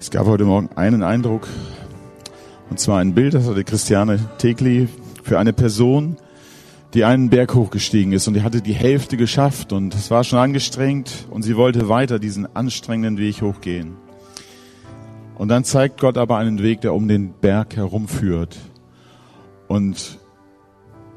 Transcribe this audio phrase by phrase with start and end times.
[0.00, 1.46] Es gab heute Morgen einen Eindruck,
[2.70, 4.88] und zwar ein Bild, das hatte Christiane Tegli
[5.22, 6.16] für eine Person,
[6.94, 10.38] die einen Berg hochgestiegen ist und die hatte die Hälfte geschafft und es war schon
[10.38, 13.96] angestrengt und sie wollte weiter diesen anstrengenden Weg hochgehen.
[15.36, 18.56] Und dann zeigt Gott aber einen Weg, der um den Berg herumführt.
[19.68, 20.18] Und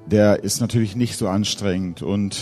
[0.08, 2.38] der ist natürlich nicht so anstrengend und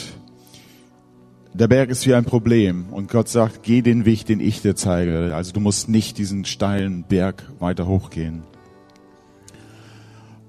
[1.53, 4.75] der Berg ist wie ein Problem und Gott sagt, geh den Weg, den ich dir
[4.75, 5.35] zeige.
[5.35, 8.43] Also du musst nicht diesen steilen Berg weiter hochgehen.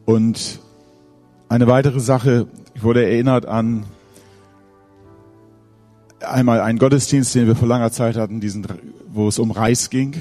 [0.05, 0.61] Und
[1.49, 3.85] eine weitere Sache, ich wurde erinnert an
[6.21, 8.67] einmal einen Gottesdienst, den wir vor langer Zeit hatten, diesen,
[9.13, 10.15] wo es um Reis ging,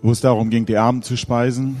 [0.00, 1.76] wo es darum ging, die Armen zu speisen.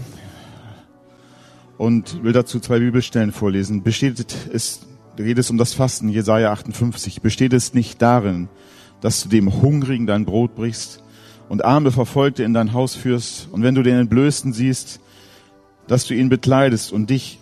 [1.78, 3.82] Und will dazu zwei Bibelstellen vorlesen.
[3.82, 4.86] Besteht es
[5.18, 7.22] es um das Fasten, Jesaja 58.
[7.22, 8.48] Besteht es nicht darin,
[9.00, 11.02] dass du dem Hungrigen dein Brot brichst
[11.48, 15.00] und arme Verfolgte in dein Haus führst und wenn du den Entblößten siehst,
[15.86, 17.38] dass du ihn bekleidest und dich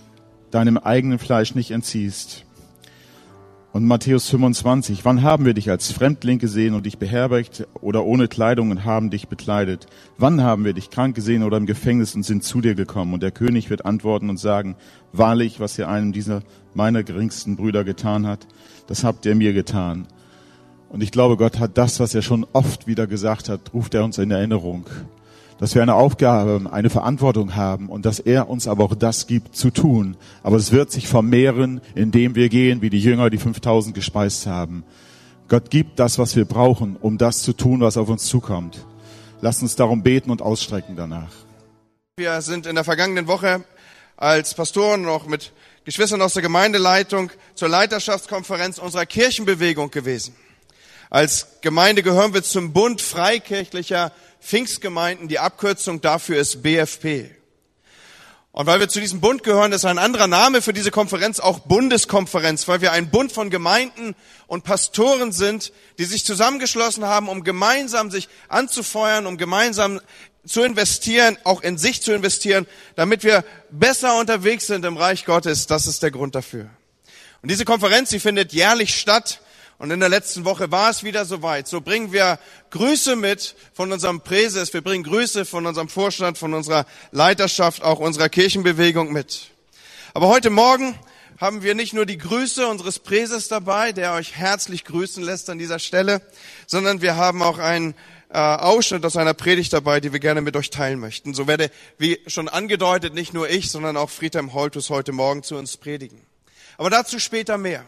[0.50, 2.44] deinem eigenen Fleisch nicht entziehst.
[3.72, 8.26] Und Matthäus 25, wann haben wir dich als Fremdling gesehen und dich beherbergt oder ohne
[8.26, 9.86] Kleidung und haben dich bekleidet?
[10.18, 13.14] Wann haben wir dich krank gesehen oder im Gefängnis und sind zu dir gekommen?
[13.14, 14.74] Und der König wird antworten und sagen,
[15.12, 16.42] wahrlich, was ihr einem dieser
[16.74, 18.48] meiner geringsten Brüder getan hat,
[18.88, 20.08] das habt ihr mir getan.
[20.88, 24.02] Und ich glaube, Gott hat das, was er schon oft wieder gesagt hat, ruft er
[24.02, 24.86] uns in Erinnerung
[25.60, 29.54] dass wir eine Aufgabe, eine Verantwortung haben und dass er uns aber auch das gibt
[29.54, 30.16] zu tun.
[30.42, 34.84] Aber es wird sich vermehren, indem wir gehen, wie die Jünger, die 5000 gespeist haben.
[35.48, 38.86] Gott gibt das, was wir brauchen, um das zu tun, was auf uns zukommt.
[39.42, 41.32] Lasst uns darum beten und ausstrecken danach.
[42.16, 43.62] Wir sind in der vergangenen Woche
[44.16, 45.52] als Pastoren noch mit
[45.84, 50.34] Geschwistern aus der Gemeindeleitung zur Leiterschaftskonferenz unserer Kirchenbewegung gewesen.
[51.10, 55.28] Als Gemeinde gehören wir zum Bund freikirchlicher Pfingstgemeinden.
[55.28, 57.30] Die Abkürzung dafür ist BFP.
[58.52, 61.60] Und weil wir zu diesem Bund gehören, ist ein anderer Name für diese Konferenz auch
[61.60, 64.16] Bundeskonferenz, weil wir ein Bund von Gemeinden
[64.48, 70.00] und Pastoren sind, die sich zusammengeschlossen haben, um gemeinsam sich anzufeuern, um gemeinsam
[70.44, 72.66] zu investieren, auch in sich zu investieren,
[72.96, 75.68] damit wir besser unterwegs sind im Reich Gottes.
[75.68, 76.70] Das ist der Grund dafür.
[77.42, 79.40] Und diese Konferenz, sie findet jährlich statt
[79.80, 81.66] und in der letzten Woche war es wieder soweit.
[81.66, 84.74] So bringen wir Grüße mit von unserem Präses.
[84.74, 89.52] Wir bringen Grüße von unserem Vorstand, von unserer Leiterschaft, auch unserer Kirchenbewegung mit.
[90.12, 90.98] Aber heute Morgen
[91.38, 95.58] haben wir nicht nur die Grüße unseres Präses dabei, der euch herzlich grüßen lässt an
[95.58, 96.20] dieser Stelle,
[96.66, 97.94] sondern wir haben auch einen
[98.28, 101.32] äh, Ausschnitt aus einer Predigt dabei, die wir gerne mit euch teilen möchten.
[101.32, 105.56] So werde, wie schon angedeutet, nicht nur ich, sondern auch Friedhelm Holtus heute Morgen zu
[105.56, 106.20] uns predigen.
[106.76, 107.82] Aber dazu später mehr.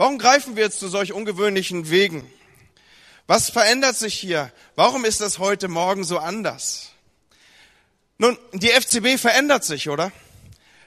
[0.00, 2.24] Warum greifen wir jetzt zu solch ungewöhnlichen Wegen?
[3.26, 4.50] Was verändert sich hier?
[4.74, 6.92] Warum ist das heute Morgen so anders?
[8.16, 10.10] Nun, die FCB verändert sich, oder?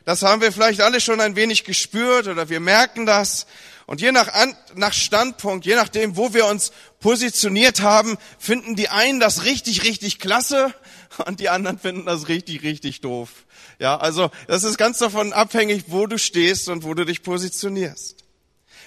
[0.03, 3.46] Das haben wir vielleicht alle schon ein wenig gespürt oder wir merken das.
[3.85, 4.31] Und je nach,
[4.73, 10.18] nach Standpunkt, je nachdem, wo wir uns positioniert haben, finden die einen das richtig, richtig
[10.18, 10.73] klasse
[11.28, 13.29] und die anderen finden das richtig, richtig doof.
[13.78, 18.22] Ja, also das ist ganz davon abhängig, wo du stehst und wo du dich positionierst.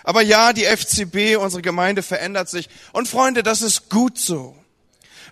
[0.07, 2.69] Aber ja, die FCB, unsere Gemeinde verändert sich.
[2.93, 4.57] Und Freunde, das ist gut so.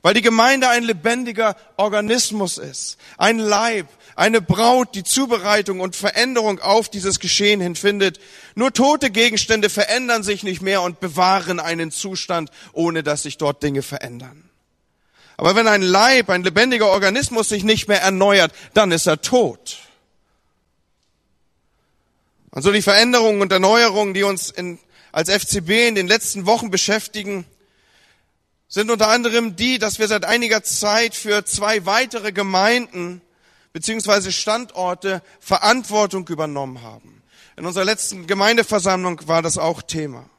[0.03, 2.99] Weil die Gemeinde ein lebendiger Organismus ist.
[3.17, 3.87] Ein Leib,
[4.17, 8.19] eine Braut, die Zubereitung und Veränderung auf dieses Geschehen hinfindet.
[8.57, 13.63] Nur tote Gegenstände verändern sich nicht mehr und bewahren einen Zustand, ohne dass sich dort
[13.63, 14.51] Dinge verändern.
[15.37, 19.79] Aber wenn ein Leib, ein lebendiger Organismus sich nicht mehr erneuert, dann ist er tot.
[22.55, 24.79] Und so die Veränderungen und Erneuerungen, die uns in,
[25.11, 27.47] als FCB in den letzten Wochen beschäftigen,
[28.69, 33.23] sind unter anderem die, dass wir seit einiger Zeit für zwei weitere Gemeinden
[33.73, 37.25] beziehungsweise Standorte Verantwortung übernommen haben.
[37.57, 40.31] In unserer letzten Gemeindeversammlung war das auch Thema.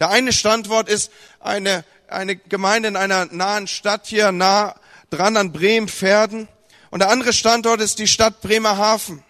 [0.00, 4.74] Der eine Standort ist eine, eine Gemeinde in einer nahen Stadt hier nah
[5.10, 6.48] dran an Bremen-Pferden.
[6.90, 9.22] Und der andere Standort ist die Stadt Bremerhaven.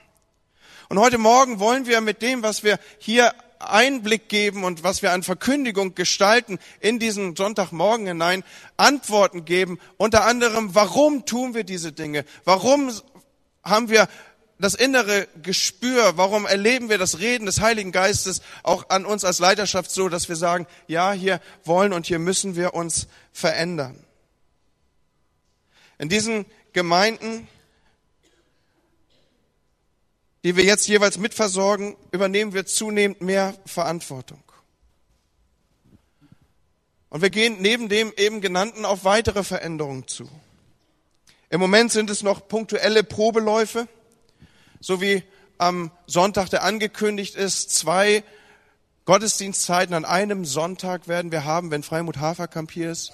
[0.93, 5.13] Und heute Morgen wollen wir mit dem, was wir hier Einblick geben und was wir
[5.13, 8.45] an Verkündigung gestalten in diesen Sonntagmorgen hinein,
[8.77, 9.79] Antworten geben.
[9.97, 12.27] Unter anderem, warum tun wir diese Dinge?
[12.45, 12.93] Warum
[13.65, 14.07] haben wir
[14.59, 16.19] das innere Gespür?
[16.19, 20.29] Warum erleben wir das Reden des Heiligen Geistes auch an uns als Leiterschaft so, dass
[20.29, 24.05] wir sagen, ja, hier wollen und hier müssen wir uns verändern?
[25.97, 26.45] In diesen
[26.75, 27.49] Gemeinden
[30.45, 34.43] die wir jetzt jeweils mitversorgen, übernehmen wir zunehmend mehr Verantwortung.
[37.09, 40.29] Und wir gehen neben dem eben genannten auf weitere Veränderungen zu.
[41.51, 43.87] Im Moment sind es noch punktuelle Probeläufe,
[44.81, 45.23] so wie
[45.59, 48.25] am Sonntag, der angekündigt ist, zwei
[49.05, 53.13] Gottesdienstzeiten an einem Sonntag werden wir haben, wenn Freimut Haferkamp hier ist.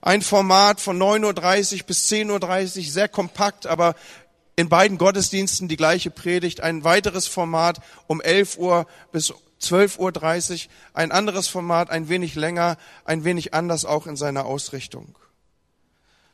[0.00, 3.96] Ein Format von 9.30 Uhr bis 10.30 Uhr, sehr kompakt, aber
[4.56, 6.60] in beiden Gottesdiensten die gleiche Predigt.
[6.60, 9.32] Ein weiteres Format um 11 Uhr bis
[9.62, 9.98] 12.30
[10.66, 10.70] Uhr.
[10.94, 15.16] Ein anderes Format, ein wenig länger, ein wenig anders auch in seiner Ausrichtung.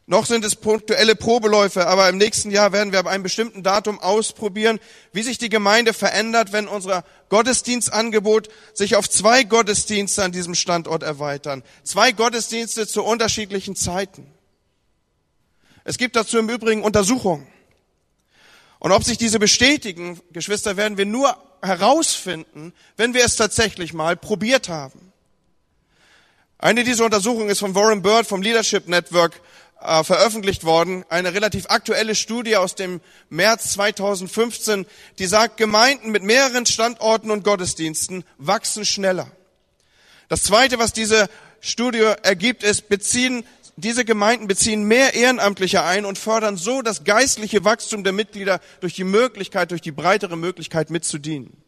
[0.08, 3.98] Noch sind es punktuelle Probeläufe, aber im nächsten Jahr werden wir ab einem bestimmten Datum
[3.98, 4.78] ausprobieren,
[5.12, 11.02] wie sich die Gemeinde verändert, wenn unser Gottesdienstangebot sich auf zwei Gottesdienste an diesem Standort
[11.02, 11.64] erweitern.
[11.82, 14.30] Zwei Gottesdienste zu unterschiedlichen Zeiten.
[15.82, 17.48] Es gibt dazu im Übrigen Untersuchungen.
[18.78, 24.16] Und ob sich diese bestätigen, Geschwister, werden wir nur herausfinden, wenn wir es tatsächlich mal
[24.16, 25.12] probiert haben.
[26.58, 29.40] Eine dieser Untersuchungen ist von Warren Bird vom Leadership Network
[29.80, 34.86] äh, veröffentlicht worden, eine relativ aktuelle Studie aus dem März 2015,
[35.18, 39.30] die sagt, Gemeinden mit mehreren Standorten und Gottesdiensten wachsen schneller.
[40.28, 41.28] Das Zweite, was diese
[41.60, 43.44] Studie ergibt, ist, beziehen,
[43.76, 48.94] diese Gemeinden beziehen mehr Ehrenamtliche ein und fördern so das geistliche Wachstum der Mitglieder durch
[48.94, 51.62] die Möglichkeit, durch die breitere Möglichkeit mitzudienen.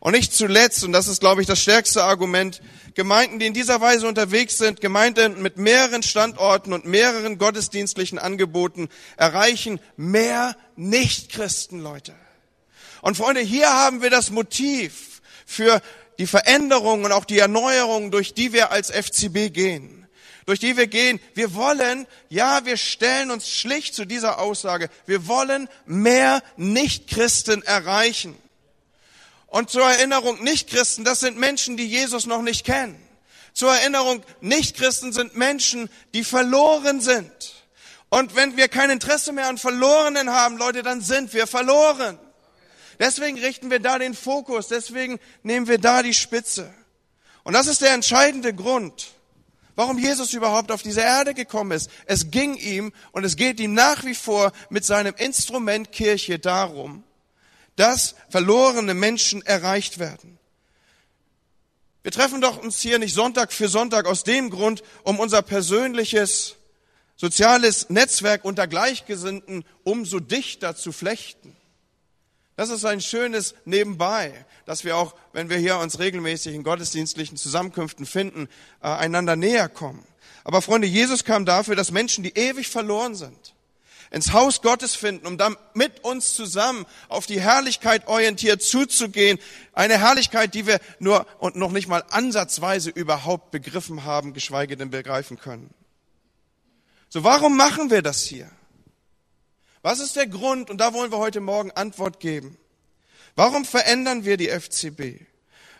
[0.00, 2.60] Und nicht zuletzt, und das ist, glaube ich, das stärkste Argument,
[2.94, 8.88] Gemeinden, die in dieser Weise unterwegs sind, Gemeinden mit mehreren Standorten und mehreren gottesdienstlichen Angeboten,
[9.16, 12.16] erreichen mehr Nichtchristen, Leute.
[13.00, 15.80] Und Freunde, hier haben wir das Motiv für
[16.18, 20.01] die Veränderung und auch die Erneuerung, durch die wir als FCB gehen.
[20.46, 21.20] Durch die wir gehen.
[21.34, 28.36] Wir wollen, ja, wir stellen uns schlicht zu dieser Aussage, wir wollen mehr Nichtchristen erreichen.
[29.46, 32.98] Und zur Erinnerung, Nichtchristen, das sind Menschen, die Jesus noch nicht kennen.
[33.52, 37.30] Zur Erinnerung, Nichtchristen sind Menschen, die verloren sind.
[38.08, 42.18] Und wenn wir kein Interesse mehr an Verlorenen haben, Leute, dann sind wir verloren.
[42.98, 46.72] Deswegen richten wir da den Fokus, deswegen nehmen wir da die Spitze.
[47.42, 49.08] Und das ist der entscheidende Grund,
[49.74, 51.90] warum Jesus überhaupt auf diese Erde gekommen ist.
[52.06, 57.04] Es ging ihm und es geht ihm nach wie vor mit seinem Instrument Kirche darum,
[57.76, 60.38] dass verlorene Menschen erreicht werden.
[62.02, 66.56] Wir treffen doch uns hier nicht Sonntag für Sonntag aus dem Grund, um unser persönliches
[67.16, 71.56] soziales Netzwerk unter Gleichgesinnten umso dichter zu flechten.
[72.56, 77.36] Das ist ein schönes Nebenbei, dass wir auch, wenn wir hier uns regelmäßig in gottesdienstlichen
[77.36, 78.48] Zusammenkünften finden,
[78.82, 80.04] äh, einander näher kommen.
[80.44, 83.54] Aber Freunde, Jesus kam dafür, dass Menschen, die ewig verloren sind,
[84.10, 89.38] ins Haus Gottes finden, um dann mit uns zusammen auf die Herrlichkeit orientiert zuzugehen.
[89.72, 94.90] Eine Herrlichkeit, die wir nur und noch nicht mal ansatzweise überhaupt begriffen haben, geschweige denn
[94.90, 95.72] begreifen können.
[97.08, 98.50] So, warum machen wir das hier?
[99.80, 100.70] Was ist der Grund?
[100.70, 102.56] Und da wollen wir heute Morgen Antwort geben.
[103.34, 105.24] Warum verändern wir die FCB?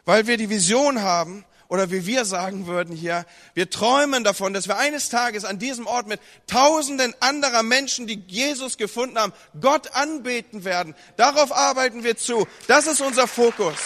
[0.05, 4.69] Weil wir die Vision haben, oder wie wir sagen würden hier, wir träumen davon, dass
[4.69, 9.95] wir eines Tages an diesem Ort mit tausenden anderer Menschen, die Jesus gefunden haben, Gott
[9.95, 10.95] anbeten werden.
[11.17, 12.47] Darauf arbeiten wir zu.
[12.67, 13.79] Das ist unser Fokus.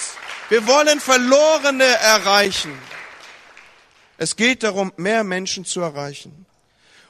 [0.48, 2.76] Wir wollen Verlorene erreichen.
[4.18, 6.44] Es geht darum, mehr Menschen zu erreichen.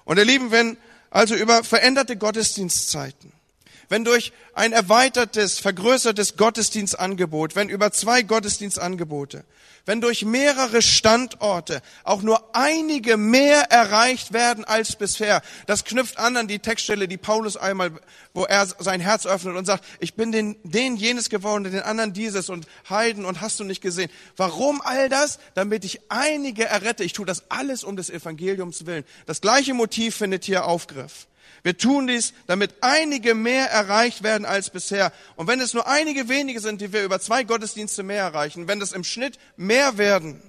[0.05, 0.77] Und ihr Lieben, wenn
[1.09, 3.33] also über veränderte Gottesdienstzeiten,
[3.89, 9.45] wenn durch ein erweitertes, vergrößertes Gottesdienstangebot, wenn über zwei Gottesdienstangebote,
[9.85, 15.43] wenn durch mehrere Standorte auch nur einige mehr erreicht werden als bisher.
[15.67, 17.93] Das knüpft an an die Textstelle, die Paulus einmal,
[18.35, 22.13] wo er sein Herz öffnet und sagt, ich bin den, den jenes geworden, den anderen
[22.13, 24.11] dieses und Heiden und hast du nicht gesehen.
[24.37, 25.39] Warum all das?
[25.55, 27.05] Damit ich einige errette.
[27.05, 29.05] Ich tue das alles um des Evangeliums willen.
[29.27, 31.29] Das gleiche Motiv findet hier Aufgriff.
[31.67, 35.13] Wir tun dies, damit einige mehr erreicht werden als bisher.
[35.35, 38.79] Und wenn es nur einige wenige sind, die wir über zwei Gottesdienste mehr erreichen, wenn
[38.79, 40.41] das im Schnitt mehr werden,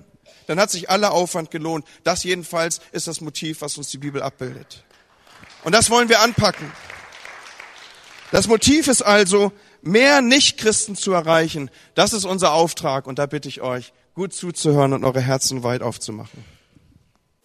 [0.46, 1.88] dann hat sich aller Aufwand gelohnt.
[2.04, 4.84] Das jedenfalls ist das Motiv, was uns die Bibel abbildet.
[5.64, 6.72] Und das wollen wir anpacken.
[8.30, 11.72] Das Motiv ist also, mehr Nichtchristen zu erreichen.
[11.96, 13.08] Das ist unser Auftrag.
[13.08, 16.57] Und da bitte ich euch, gut zuzuhören und eure Herzen weit aufzumachen.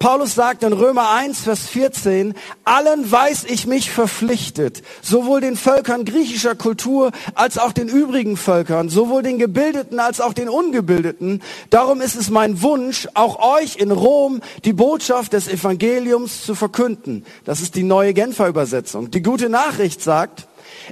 [0.03, 6.05] Paulus sagt in Römer 1, Vers 14, allen weiß ich mich verpflichtet, sowohl den Völkern
[6.05, 11.41] griechischer Kultur als auch den übrigen Völkern, sowohl den Gebildeten als auch den Ungebildeten.
[11.71, 17.25] Darum ist es mein Wunsch, auch euch in Rom die Botschaft des Evangeliums zu verkünden.
[17.45, 19.13] Das ist die neue Genfer Übersetzung.
[19.13, 20.49] Die gute Nachricht sagt,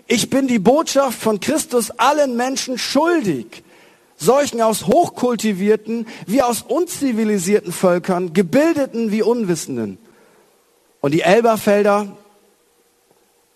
[0.07, 3.64] ich bin die Botschaft von Christus allen Menschen schuldig
[4.21, 9.99] solchen aus hochkultivierten wie aus unzivilisierten Völkern, gebildeten wie Unwissenden.
[11.00, 12.07] Und die Elberfelder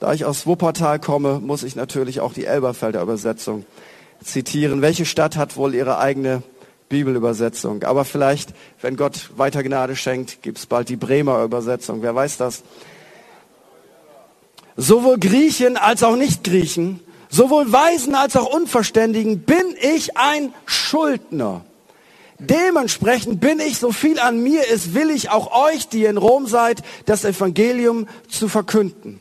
[0.00, 3.64] Da ich aus Wuppertal komme, muss ich natürlich auch die Elberfelder Übersetzung
[4.22, 4.82] zitieren.
[4.82, 6.42] Welche Stadt hat wohl ihre eigene
[6.88, 7.84] Bibelübersetzung?
[7.84, 8.52] Aber vielleicht,
[8.82, 12.02] wenn Gott weiter Gnade schenkt, gibt es bald die Bremer Übersetzung.
[12.02, 12.64] Wer weiß das?
[14.76, 17.00] Sowohl Griechen als auch Nicht-Griechen,
[17.34, 21.64] sowohl Weisen als auch Unverständigen bin ich ein Schuldner.
[22.38, 26.46] Dementsprechend bin ich, so viel an mir ist, will ich auch euch, die in Rom
[26.46, 29.20] seid, das Evangelium zu verkünden.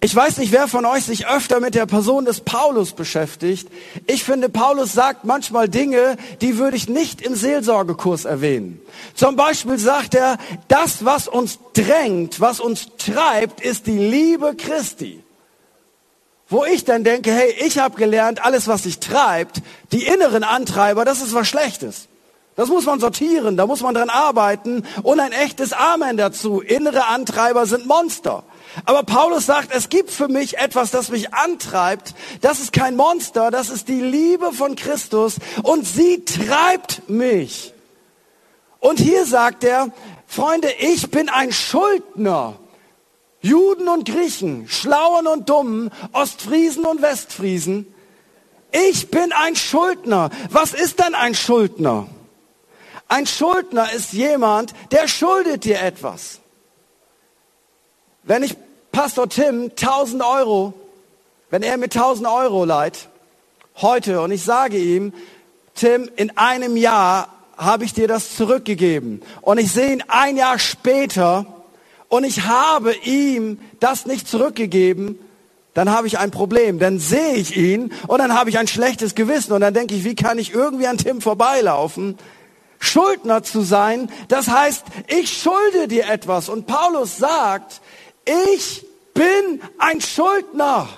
[0.00, 3.68] Ich weiß nicht, wer von euch sich öfter mit der Person des Paulus beschäftigt.
[4.06, 8.80] Ich finde, Paulus sagt manchmal Dinge, die würde ich nicht im Seelsorgekurs erwähnen.
[9.14, 15.22] Zum Beispiel sagt er, das, was uns drängt, was uns treibt, ist die Liebe Christi.
[16.50, 19.60] Wo ich dann denke, hey, ich habe gelernt, alles, was sich treibt,
[19.92, 22.08] die inneren Antreiber, das ist was Schlechtes.
[22.56, 26.60] Das muss man sortieren, da muss man dran arbeiten und ein echtes Amen dazu.
[26.60, 28.42] Innere Antreiber sind Monster.
[28.84, 32.14] Aber Paulus sagt, es gibt für mich etwas, das mich antreibt.
[32.40, 37.74] Das ist kein Monster, das ist die Liebe von Christus und sie treibt mich.
[38.80, 39.90] Und hier sagt er,
[40.26, 42.58] Freunde, ich bin ein Schuldner.
[43.40, 47.92] Juden und Griechen, Schlauen und Dummen, Ostfriesen und Westfriesen.
[48.72, 50.30] Ich bin ein Schuldner.
[50.50, 52.08] Was ist denn ein Schuldner?
[53.06, 56.40] Ein Schuldner ist jemand, der schuldet dir etwas.
[58.24, 58.56] Wenn ich
[58.92, 60.74] Pastor Tim 1000 Euro,
[61.48, 63.08] wenn er mir 1000 Euro leiht,
[63.76, 65.14] heute, und ich sage ihm,
[65.74, 69.22] Tim, in einem Jahr habe ich dir das zurückgegeben.
[69.40, 71.46] Und ich sehe ihn ein Jahr später
[72.08, 75.18] und ich habe ihm das nicht zurückgegeben,
[75.74, 76.78] dann habe ich ein Problem.
[76.78, 80.04] Dann sehe ich ihn und dann habe ich ein schlechtes Gewissen und dann denke ich,
[80.04, 82.18] wie kann ich irgendwie an Tim vorbeilaufen?
[82.80, 86.48] Schuldner zu sein, das heißt, ich schulde dir etwas.
[86.48, 87.80] Und Paulus sagt,
[88.24, 90.88] ich bin ein Schuldner.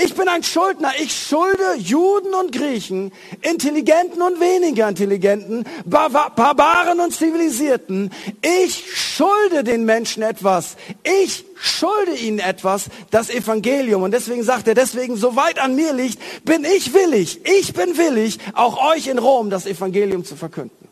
[0.00, 0.92] Ich bin ein Schuldner.
[1.02, 3.12] Ich schulde Juden und Griechen,
[3.42, 8.12] Intelligenten und weniger Intelligenten, Barbaren und Zivilisierten.
[8.40, 10.76] Ich schulde den Menschen etwas.
[11.02, 14.04] Ich schulde ihnen etwas, das Evangelium.
[14.04, 18.38] Und deswegen sagt er, deswegen, soweit an mir liegt, bin ich willig, ich bin willig,
[18.54, 20.87] auch euch in Rom das Evangelium zu verkünden.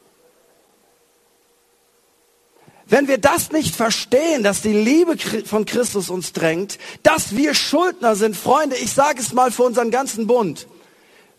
[2.88, 8.14] Wenn wir das nicht verstehen, dass die Liebe von Christus uns drängt, dass wir Schuldner
[8.14, 10.68] sind, Freunde, ich sage es mal für unseren ganzen Bund.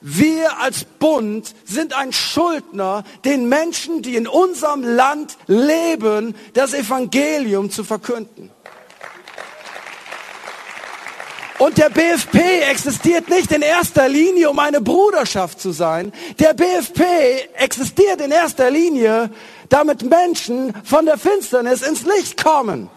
[0.02, 7.72] Wir als Bund sind ein Schuldner, den Menschen, die in unserem Land leben, das Evangelium
[7.72, 8.52] zu verkünden.
[11.60, 12.38] Und der BFP
[12.70, 16.14] existiert nicht in erster Linie, um eine Bruderschaft zu sein.
[16.40, 17.02] Der BFP
[17.56, 19.32] existiert in erster Linie,
[19.70, 22.90] damit Menschen von der Finsternis ins Licht kommen.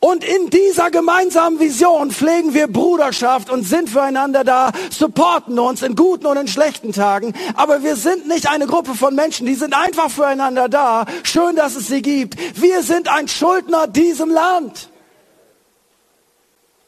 [0.00, 5.94] Und in dieser gemeinsamen Vision pflegen wir Bruderschaft und sind füreinander da, supporten uns in
[5.94, 7.32] guten und in schlechten Tagen.
[7.54, 11.06] Aber wir sind nicht eine Gruppe von Menschen, die sind einfach füreinander da.
[11.22, 12.36] Schön, dass es sie gibt.
[12.60, 14.91] Wir sind ein Schuldner diesem Land.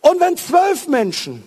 [0.04, 1.44] Und wenn zwölf Menschen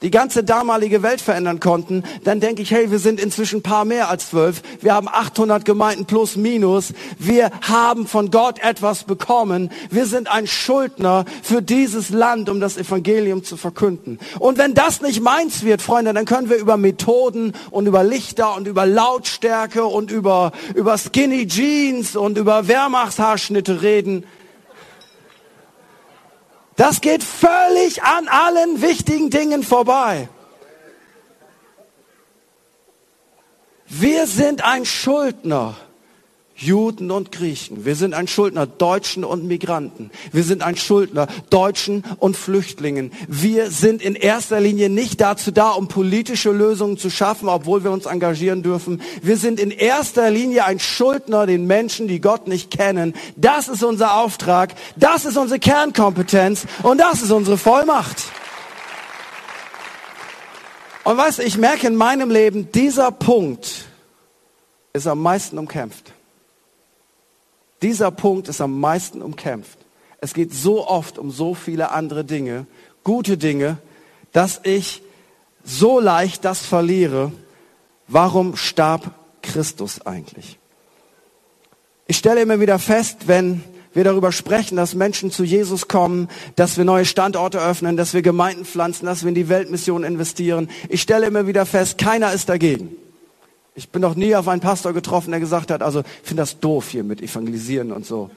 [0.00, 3.84] die ganze damalige Welt verändern konnten, dann denke ich, hey, wir sind inzwischen ein paar
[3.84, 4.62] mehr als zwölf.
[4.80, 6.94] Wir haben 800 Gemeinden plus minus.
[7.18, 9.70] Wir haben von Gott etwas bekommen.
[9.90, 14.18] Wir sind ein Schuldner für dieses Land, um das Evangelium zu verkünden.
[14.38, 18.56] Und wenn das nicht meins wird, Freunde, dann können wir über Methoden und über Lichter
[18.56, 24.24] und über Lautstärke und über, über Skinny Jeans und über Wehrmachtshaarschnitte reden.
[26.80, 30.30] Das geht völlig an allen wichtigen Dingen vorbei.
[33.86, 35.76] Wir sind ein Schuldner.
[36.60, 37.86] Juden und Griechen.
[37.86, 40.10] Wir sind ein Schuldner Deutschen und Migranten.
[40.30, 43.12] Wir sind ein Schuldner Deutschen und Flüchtlingen.
[43.28, 47.90] Wir sind in erster Linie nicht dazu da, um politische Lösungen zu schaffen, obwohl wir
[47.90, 49.00] uns engagieren dürfen.
[49.22, 53.14] Wir sind in erster Linie ein Schuldner den Menschen, die Gott nicht kennen.
[53.36, 54.74] Das ist unser Auftrag.
[54.96, 58.24] Das ist unsere Kernkompetenz und das ist unsere Vollmacht.
[61.04, 63.86] Und du, ich merke in meinem Leben, dieser Punkt
[64.92, 66.12] ist am meisten umkämpft.
[67.82, 69.78] Dieser Punkt ist am meisten umkämpft.
[70.20, 72.66] Es geht so oft um so viele andere Dinge,
[73.04, 73.78] gute Dinge,
[74.32, 75.02] dass ich
[75.64, 77.32] so leicht das verliere.
[78.06, 80.58] Warum starb Christus eigentlich?
[82.06, 86.76] Ich stelle immer wieder fest, wenn wir darüber sprechen, dass Menschen zu Jesus kommen, dass
[86.76, 90.68] wir neue Standorte öffnen, dass wir Gemeinden pflanzen, dass wir in die Weltmission investieren.
[90.88, 92.90] Ich stelle immer wieder fest, keiner ist dagegen.
[93.74, 96.60] Ich bin noch nie auf einen Pastor getroffen, der gesagt hat, also ich finde das
[96.60, 98.30] doof hier mit Evangelisieren und so.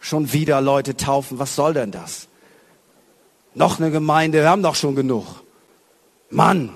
[0.00, 2.28] Schon wieder Leute taufen, was soll denn das?
[3.54, 5.24] Noch eine Gemeinde, wir haben doch schon genug.
[6.28, 6.70] Mann,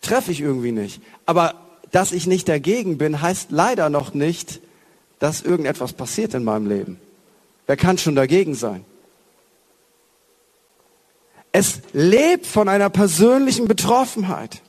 [0.00, 1.02] treffe ich irgendwie nicht.
[1.26, 1.54] Aber
[1.90, 4.60] dass ich nicht dagegen bin, heißt leider noch nicht,
[5.18, 7.00] dass irgendetwas passiert in meinem Leben.
[7.66, 8.84] Wer kann schon dagegen sein?
[11.50, 14.62] Es lebt von einer persönlichen Betroffenheit.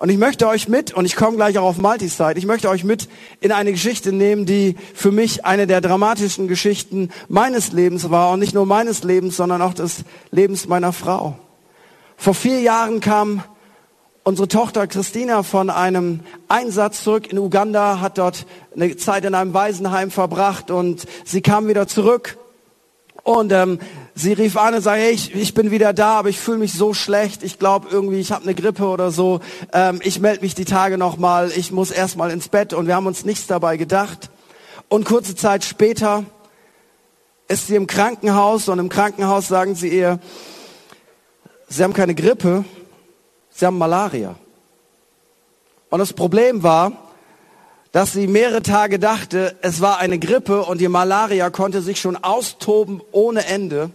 [0.00, 2.70] Und ich möchte euch mit, und ich komme gleich auch auf Maltis Zeit, ich möchte
[2.70, 3.06] euch mit
[3.40, 8.30] in eine Geschichte nehmen, die für mich eine der dramatischen Geschichten meines Lebens war.
[8.30, 11.36] Und nicht nur meines Lebens, sondern auch des Lebens meiner Frau.
[12.16, 13.44] Vor vier Jahren kam
[14.24, 19.52] unsere Tochter Christina von einem Einsatz zurück in Uganda, hat dort eine Zeit in einem
[19.52, 22.38] Waisenheim verbracht und sie kam wieder zurück.
[23.22, 23.78] Und ähm,
[24.14, 26.72] sie rief an und sagte, hey, ich, ich bin wieder da, aber ich fühle mich
[26.72, 27.42] so schlecht.
[27.42, 29.40] Ich glaube irgendwie, ich habe eine Grippe oder so.
[29.72, 31.52] Ähm, ich melde mich die Tage nochmal.
[31.54, 32.72] Ich muss erstmal ins Bett.
[32.72, 34.30] Und wir haben uns nichts dabei gedacht.
[34.88, 36.24] Und kurze Zeit später
[37.50, 40.20] ist sie im Krankenhaus und im Krankenhaus sagen sie ihr,
[41.68, 42.64] sie haben keine Grippe,
[43.50, 44.36] sie haben Malaria.
[45.90, 47.09] Und das Problem war,
[47.92, 52.16] dass sie mehrere Tage dachte, es war eine Grippe und die Malaria konnte sich schon
[52.16, 53.90] austoben ohne Ende.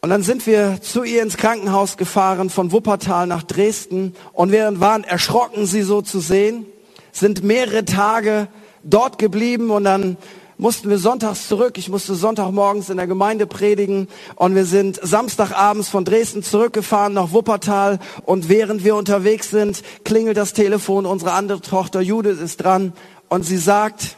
[0.00, 4.14] Und dann sind wir zu ihr ins Krankenhaus gefahren, von Wuppertal nach Dresden.
[4.32, 6.64] Und wir waren erschrocken, sie so zu sehen,
[7.10, 8.46] sind mehrere Tage
[8.84, 10.16] dort geblieben und dann
[10.58, 11.78] mussten wir sonntags zurück.
[11.78, 17.32] Ich musste Sonntagmorgens in der Gemeinde predigen und wir sind Samstagabends von Dresden zurückgefahren nach
[17.32, 21.06] Wuppertal und während wir unterwegs sind, klingelt das Telefon.
[21.06, 22.92] Unsere andere Tochter Judith ist dran
[23.28, 24.16] und sie sagt,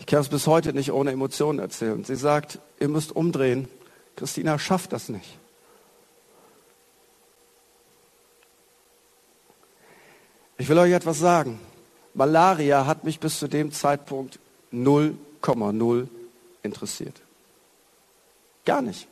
[0.00, 2.04] ich kann es bis heute nicht ohne Emotionen erzählen.
[2.04, 3.68] Sie sagt, ihr müsst umdrehen.
[4.16, 5.38] Christina schafft das nicht.
[10.56, 11.58] Ich will euch etwas sagen.
[12.14, 14.38] Malaria hat mich bis zu dem Zeitpunkt
[14.72, 16.08] 0,0
[16.62, 17.20] interessiert.
[18.64, 19.08] Gar nicht.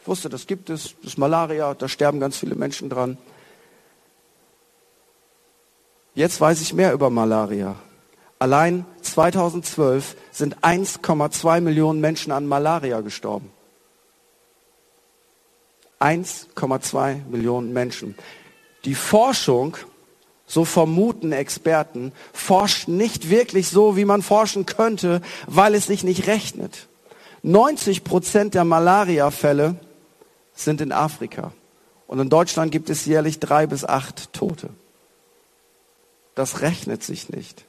[0.00, 3.18] Ich wusste, das gibt es, das ist Malaria, da sterben ganz viele Menschen dran.
[6.14, 7.74] Jetzt weiß ich mehr über Malaria.
[8.38, 13.50] Allein 2012 sind 1,2 Millionen Menschen an Malaria gestorben.
[16.00, 18.16] 1,2 Millionen Menschen.
[18.84, 19.76] Die Forschung
[20.46, 26.26] so vermuten Experten, forscht nicht wirklich so, wie man forschen könnte, weil es sich nicht
[26.26, 26.86] rechnet.
[27.42, 29.76] 90 Prozent der Malariafälle
[30.54, 31.52] sind in Afrika.
[32.06, 34.70] Und in Deutschland gibt es jährlich drei bis acht Tote.
[36.36, 37.64] Das rechnet sich nicht.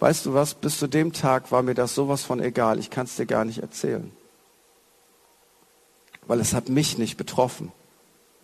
[0.00, 2.78] Weißt du was, bis zu dem Tag war mir das sowas von egal.
[2.78, 4.10] Ich kann es dir gar nicht erzählen.
[6.26, 7.72] Weil es hat mich nicht betroffen.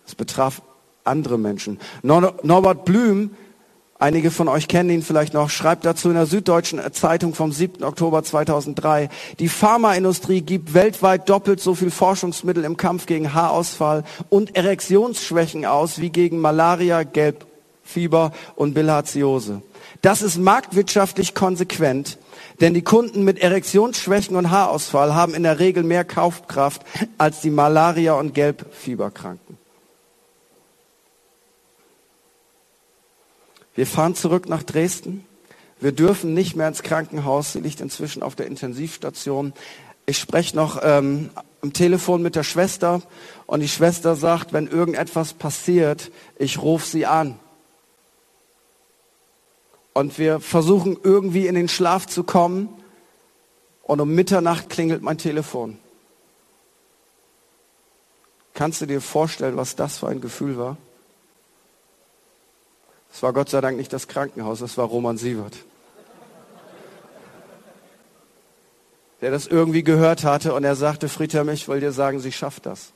[0.05, 0.61] Es betraf
[1.03, 1.79] andere Menschen.
[2.03, 3.35] Norbert Blüm
[3.97, 7.81] Einige von euch kennen ihn vielleicht noch, schreibt dazu in der Süddeutschen Zeitung vom 7.
[7.81, 9.07] Oktober 2003,
[9.39, 16.01] die Pharmaindustrie gibt weltweit doppelt so viel Forschungsmittel im Kampf gegen Haarausfall und Erektionsschwächen aus
[16.01, 19.61] wie gegen Malaria, Gelbfieber und Bilharziose.
[20.01, 22.17] Das ist marktwirtschaftlich konsequent,
[22.59, 26.81] denn die Kunden mit Erektionsschwächen und Haarausfall haben in der Regel mehr Kaufkraft
[27.17, 29.44] als die Malaria- und Gelbfieberkranken.
[33.75, 35.25] Wir fahren zurück nach Dresden.
[35.79, 37.53] Wir dürfen nicht mehr ins Krankenhaus.
[37.53, 39.53] Sie liegt inzwischen auf der Intensivstation.
[40.05, 41.29] Ich spreche noch ähm,
[41.61, 43.01] am Telefon mit der Schwester
[43.47, 47.39] und die Schwester sagt, wenn irgendetwas passiert, ich rufe sie an.
[49.93, 52.69] Und wir versuchen irgendwie in den Schlaf zu kommen
[53.83, 55.77] und um Mitternacht klingelt mein Telefon.
[58.53, 60.77] Kannst du dir vorstellen, was das für ein Gefühl war?
[63.15, 65.55] Es war Gott sei Dank nicht das Krankenhaus, es war Roman Sievert.
[69.21, 72.65] Der das irgendwie gehört hatte und er sagte, Friedhelm, ich will dir sagen, sie schafft
[72.65, 72.91] das.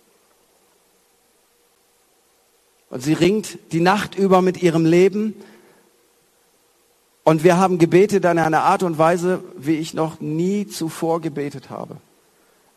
[2.90, 5.36] Und sie ringt die Nacht über mit ihrem Leben.
[7.24, 11.70] Und wir haben gebetet in einer Art und Weise, wie ich noch nie zuvor gebetet
[11.70, 11.96] habe.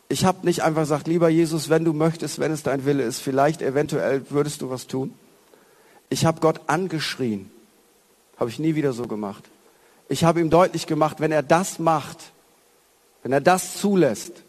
[0.07, 3.19] Ich habe nicht einfach gesagt, lieber Jesus, wenn du möchtest, wenn es dein Wille ist,
[3.19, 5.13] vielleicht eventuell würdest du was tun.
[6.13, 7.49] Ich habe Gott angeschrien.
[8.37, 9.43] Habe ich nie wieder so gemacht.
[10.09, 12.19] Ich habe ihm deutlich gemacht, wenn er das macht,
[13.23, 14.43] wenn er das zulässt,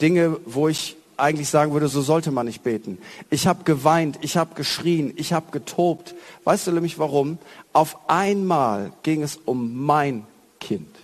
[0.00, 2.98] Dinge, wo ich eigentlich sagen würde, so sollte man nicht beten.
[3.30, 6.14] Ich habe geweint, ich habe geschrien, ich habe getobt.
[6.44, 7.38] Weißt du nämlich warum?
[7.72, 10.24] Auf einmal ging es um mein
[10.60, 10.94] Kind.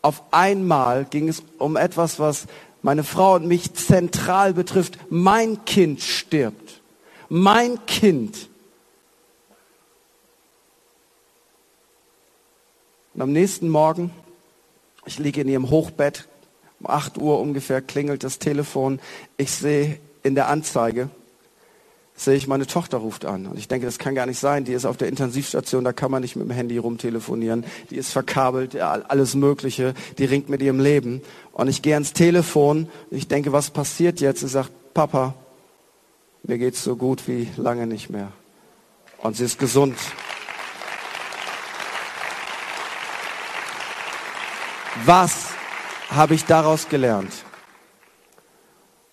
[0.00, 2.46] Auf einmal ging es um etwas, was
[2.80, 4.98] meine Frau und mich zentral betrifft.
[5.10, 6.80] Mein Kind stirbt.
[7.28, 8.48] Mein Kind
[13.16, 14.10] Und am nächsten Morgen,
[15.06, 16.28] ich liege in ihrem Hochbett,
[16.80, 19.00] um 8 Uhr ungefähr klingelt das Telefon.
[19.38, 21.08] Ich sehe in der Anzeige,
[22.14, 23.46] sehe ich, meine Tochter ruft an.
[23.46, 24.66] Und ich denke, das kann gar nicht sein.
[24.66, 27.64] Die ist auf der Intensivstation, da kann man nicht mit dem Handy rumtelefonieren.
[27.88, 29.94] Die ist verkabelt, alles Mögliche.
[30.18, 31.22] Die ringt mit ihrem Leben.
[31.52, 32.86] Und ich gehe ans Telefon.
[33.10, 34.40] Ich denke, was passiert jetzt?
[34.40, 35.32] Sie sagt, Papa,
[36.42, 38.30] mir geht's so gut wie lange nicht mehr.
[39.22, 39.96] Und sie ist gesund.
[45.04, 45.48] Was
[46.10, 47.32] habe ich daraus gelernt?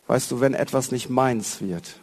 [0.08, 1.96] Weißt du, wenn etwas nicht meins wird,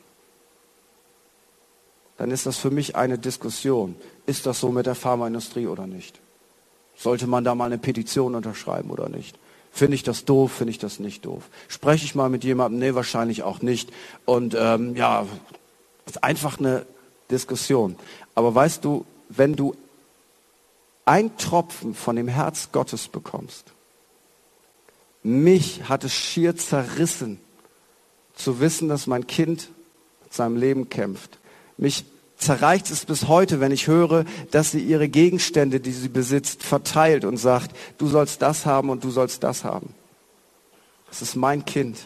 [2.19, 3.95] dann ist das für mich eine Diskussion.
[4.27, 6.21] Ist das so mit der Pharmaindustrie oder nicht?
[6.97, 9.39] Sollte man da mal eine Petition unterschreiben oder nicht?
[9.73, 11.45] Finde ich das doof, finde ich das nicht doof?
[11.69, 12.81] Spreche ich mal mit jemandem?
[12.81, 13.91] Nee, wahrscheinlich auch nicht.
[14.27, 15.27] Und ähm, ja,
[16.07, 16.85] ist einfach eine
[17.31, 17.97] Diskussion.
[18.35, 19.75] Aber weißt du, wenn du
[21.11, 23.65] ein Tropfen von dem Herz Gottes bekommst,
[25.25, 27.41] mich hat es schier zerrissen,
[28.37, 29.71] zu wissen, dass mein Kind
[30.23, 31.39] mit seinem Leben kämpft.
[31.77, 32.05] Mich
[32.39, 37.25] zerreicht es bis heute, wenn ich höre, dass sie ihre Gegenstände, die sie besitzt, verteilt
[37.25, 39.93] und sagt, du sollst das haben und du sollst das haben.
[41.09, 41.99] Das ist mein Kind.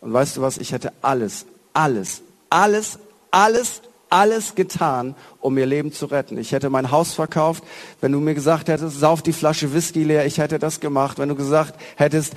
[0.00, 3.00] Und weißt du was, ich hätte alles, alles, alles,
[3.32, 6.38] alles, alles getan, um ihr Leben zu retten.
[6.38, 7.64] Ich hätte mein Haus verkauft.
[8.00, 11.18] Wenn du mir gesagt hättest, sauf die Flasche Whisky leer, ich hätte das gemacht.
[11.18, 12.34] Wenn du gesagt hättest,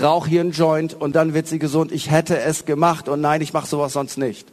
[0.00, 3.08] rauch hier einen Joint und dann wird sie gesund, ich hätte es gemacht.
[3.08, 4.48] Und nein, ich mache sowas sonst nicht.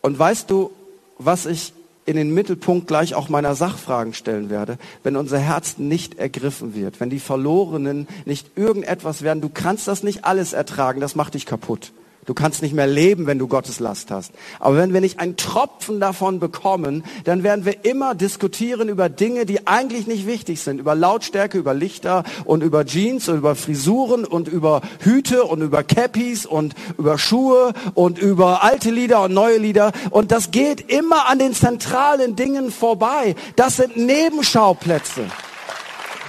[0.00, 0.70] Und weißt du,
[1.18, 1.72] was ich
[2.06, 7.00] in den Mittelpunkt gleich auch meiner Sachfragen stellen werde, wenn unser Herz nicht ergriffen wird,
[7.00, 11.46] wenn die Verlorenen nicht irgendetwas werden, du kannst das nicht alles ertragen, das macht dich
[11.46, 11.92] kaputt.
[12.26, 14.32] Du kannst nicht mehr leben, wenn du Gottes Last hast.
[14.58, 19.44] Aber wenn wir nicht einen Tropfen davon bekommen, dann werden wir immer diskutieren über Dinge,
[19.44, 20.78] die eigentlich nicht wichtig sind.
[20.78, 25.82] Über Lautstärke, über Lichter und über Jeans und über Frisuren und über Hüte und über
[25.82, 29.92] Cappies und über Schuhe und über alte Lieder und neue Lieder.
[30.10, 33.34] Und das geht immer an den zentralen Dingen vorbei.
[33.56, 35.26] Das sind Nebenschauplätze.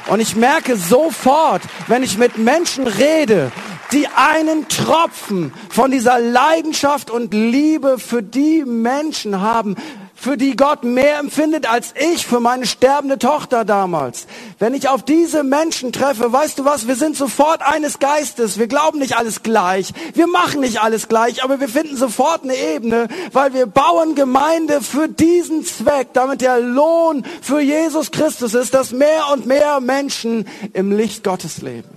[0.07, 3.51] Und ich merke sofort, wenn ich mit Menschen rede,
[3.91, 9.75] die einen Tropfen von dieser Leidenschaft und Liebe für die Menschen haben,
[10.15, 14.27] für die Gott mehr empfindet als ich für meine sterbende Tochter damals.
[14.57, 18.57] Wenn ich auf diese Menschen treffe, weißt du was, wir sind sofort eines Geistes.
[18.57, 19.93] Wir glauben nicht alles gleich.
[20.13, 24.81] Wir machen nicht alles gleich, aber wir finden sofort eine Ebene, weil wir bauen Gemeinde
[24.81, 30.47] für diesen Zweck, damit der Lohn für Jesus Christus ist, dass mehr und mehr Menschen
[30.73, 31.94] im Licht Gottes leben.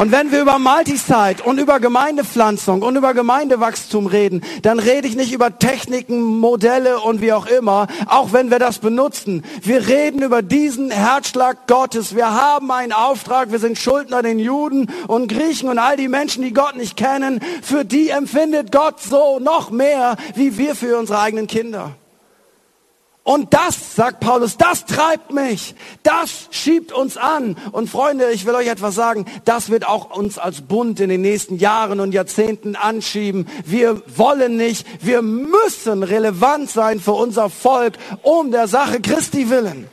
[0.00, 5.14] Und wenn wir über Multisite und über Gemeindepflanzung und über Gemeindewachstum reden, dann rede ich
[5.14, 9.44] nicht über Techniken, Modelle und wie auch immer, auch wenn wir das benutzen.
[9.60, 12.16] Wir reden über diesen Herzschlag Gottes.
[12.16, 13.52] Wir haben einen Auftrag.
[13.52, 17.38] Wir sind Schuldner den Juden und Griechen und all die Menschen, die Gott nicht kennen.
[17.60, 21.94] Für die empfindet Gott so noch mehr, wie wir für unsere eigenen Kinder.
[23.30, 27.56] Und das, sagt Paulus, das treibt mich, das schiebt uns an.
[27.70, 31.20] Und Freunde, ich will euch etwas sagen, das wird auch uns als Bund in den
[31.20, 33.46] nächsten Jahren und Jahrzehnten anschieben.
[33.64, 39.88] Wir wollen nicht, wir müssen relevant sein für unser Volk um der Sache Christi willen.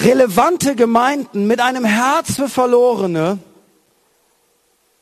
[0.00, 3.38] Relevante Gemeinden mit einem Herz für Verlorene,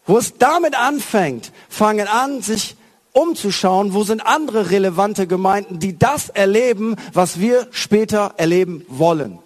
[0.04, 2.76] wo es damit anfängt, fangen an, sich
[3.12, 9.38] umzuschauen, wo sind andere relevante Gemeinden, die das erleben, was wir später erleben wollen.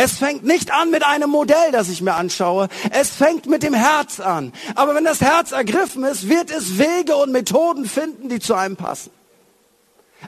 [0.00, 2.68] Es fängt nicht an mit einem Modell, das ich mir anschaue.
[2.90, 4.52] Es fängt mit dem Herz an.
[4.76, 8.76] Aber wenn das Herz ergriffen ist, wird es Wege und Methoden finden, die zu einem
[8.76, 9.10] passen.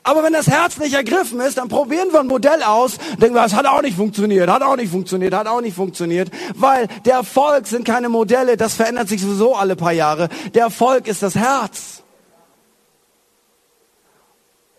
[0.02, 3.44] Aber wenn das Herz nicht ergriffen ist, dann probieren wir ein Modell aus, denken wir,
[3.44, 7.14] es hat auch nicht funktioniert, hat auch nicht funktioniert, hat auch nicht funktioniert, weil der
[7.14, 10.28] Erfolg sind keine Modelle, das verändert sich sowieso alle paar Jahre.
[10.54, 12.02] Der Erfolg ist das Herz.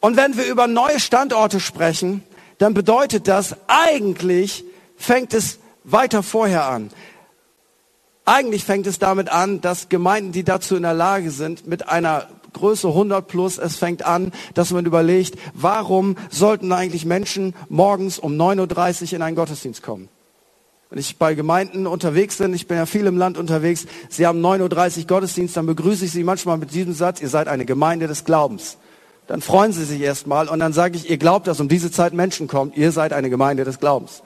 [0.02, 2.24] Und wenn wir über neue Standorte sprechen,
[2.58, 4.66] dann bedeutet das, eigentlich
[4.98, 6.90] fängt es weiter vorher an.
[8.26, 12.28] Eigentlich fängt es damit an, dass Gemeinden, die dazu in der Lage sind, mit einer
[12.54, 18.34] Größe 100 plus, es fängt an, dass man überlegt, warum sollten eigentlich Menschen morgens um
[18.34, 20.10] 9.30 Uhr in einen Gottesdienst kommen?
[20.90, 24.44] Wenn ich bei Gemeinden unterwegs bin, ich bin ja viel im Land unterwegs, sie haben
[24.44, 28.08] 9.30 Uhr Gottesdienst, dann begrüße ich sie manchmal mit diesem Satz, ihr seid eine Gemeinde
[28.08, 28.78] des Glaubens
[29.32, 32.12] dann freuen sie sich erstmal und dann sage ich, ihr glaubt, dass um diese Zeit
[32.12, 34.24] Menschen kommen, ihr seid eine Gemeinde des Glaubens.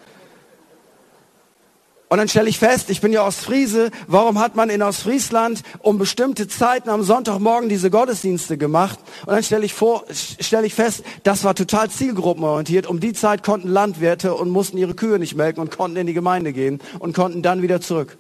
[2.10, 6.00] Und dann stelle ich fest, ich bin ja Ostfriese, warum hat man in Ostfriesland um
[6.00, 8.98] bestimmte Zeiten am Sonntagmorgen diese Gottesdienste gemacht?
[9.28, 12.88] Und dann stelle ich vor, stelle ich fest, das war total zielgruppenorientiert.
[12.88, 16.16] Um die Zeit konnten Landwirte und mussten ihre Kühe nicht melken und konnten in die
[16.16, 18.18] Gemeinde gehen und konnten dann wieder zurück.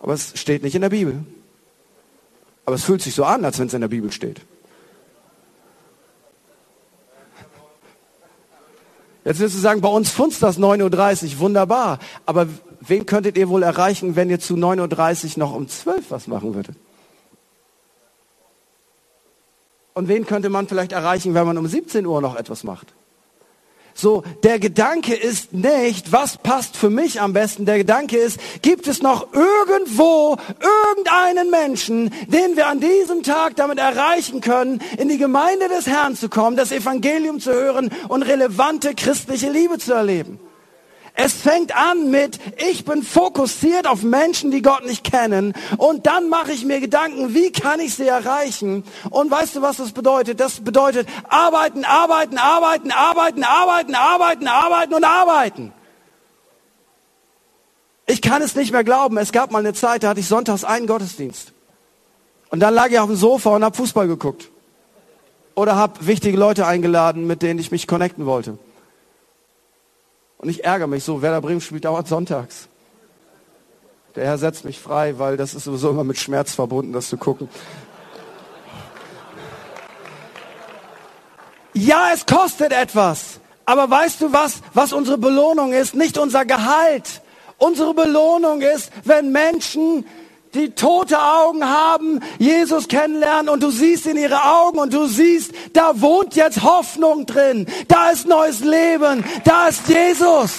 [0.00, 1.26] Aber es steht nicht in der Bibel.
[2.66, 4.40] Aber es fühlt sich so an, als wenn es in der Bibel steht.
[9.24, 11.98] Jetzt wirst du sagen, bei uns funzt das 9.30 Uhr, wunderbar.
[12.26, 12.46] Aber
[12.80, 16.54] wen könntet ihr wohl erreichen, wenn ihr zu 9.30 Uhr noch um 12 was machen
[16.54, 16.76] würdet?
[19.94, 22.92] Und wen könnte man vielleicht erreichen, wenn man um 17 Uhr noch etwas macht?
[23.98, 27.64] So, der Gedanke ist nicht, was passt für mich am besten.
[27.64, 30.36] Der Gedanke ist, gibt es noch irgendwo
[30.84, 36.14] irgendeinen Menschen, den wir an diesem Tag damit erreichen können, in die Gemeinde des Herrn
[36.14, 40.38] zu kommen, das Evangelium zu hören und relevante christliche Liebe zu erleben?
[41.18, 42.38] Es fängt an mit,
[42.70, 45.54] ich bin fokussiert auf Menschen, die Gott nicht kennen.
[45.78, 48.84] Und dann mache ich mir Gedanken, wie kann ich sie erreichen?
[49.08, 50.40] Und weißt du, was das bedeutet?
[50.40, 55.72] Das bedeutet arbeiten, arbeiten, arbeiten, arbeiten, arbeiten, arbeiten, arbeiten und arbeiten.
[58.04, 59.16] Ich kann es nicht mehr glauben.
[59.16, 61.54] Es gab mal eine Zeit, da hatte ich sonntags einen Gottesdienst.
[62.50, 64.50] Und dann lag ich auf dem Sofa und habe Fußball geguckt.
[65.54, 68.58] Oder habe wichtige Leute eingeladen, mit denen ich mich connecten wollte.
[70.38, 72.68] Und ich ärgere mich so, Werder Bremen spielt dauernd sonntags.
[74.14, 77.16] Der Herr setzt mich frei, weil das ist sowieso immer mit Schmerz verbunden, das zu
[77.16, 77.48] gucken.
[81.74, 83.40] Ja, es kostet etwas.
[83.66, 85.94] Aber weißt du was, was unsere Belohnung ist?
[85.94, 87.20] Nicht unser Gehalt.
[87.58, 90.06] Unsere Belohnung ist, wenn Menschen
[90.56, 95.52] die tote Augen haben, Jesus kennenlernen und du siehst in ihre Augen und du siehst,
[95.72, 100.52] da wohnt jetzt Hoffnung drin, da ist neues Leben, da ist Jesus.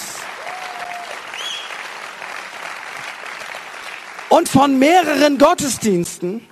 [4.28, 6.46] Und von mehreren Gottesdiensten,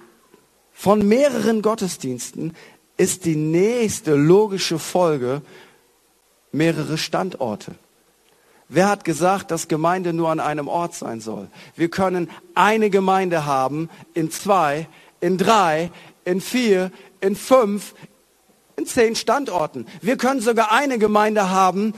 [0.72, 2.56] von mehreren Gottesdiensten
[2.96, 5.42] ist die nächste logische Folge
[6.52, 7.74] mehrere Standorte.
[8.68, 11.48] Wer hat gesagt, dass Gemeinde nur an einem Ort sein soll?
[11.76, 14.88] Wir können eine Gemeinde haben in zwei,
[15.20, 15.90] in drei,
[16.24, 17.94] in vier, in fünf,
[18.76, 19.86] in zehn Standorten.
[20.02, 21.94] Wir können sogar eine Gemeinde haben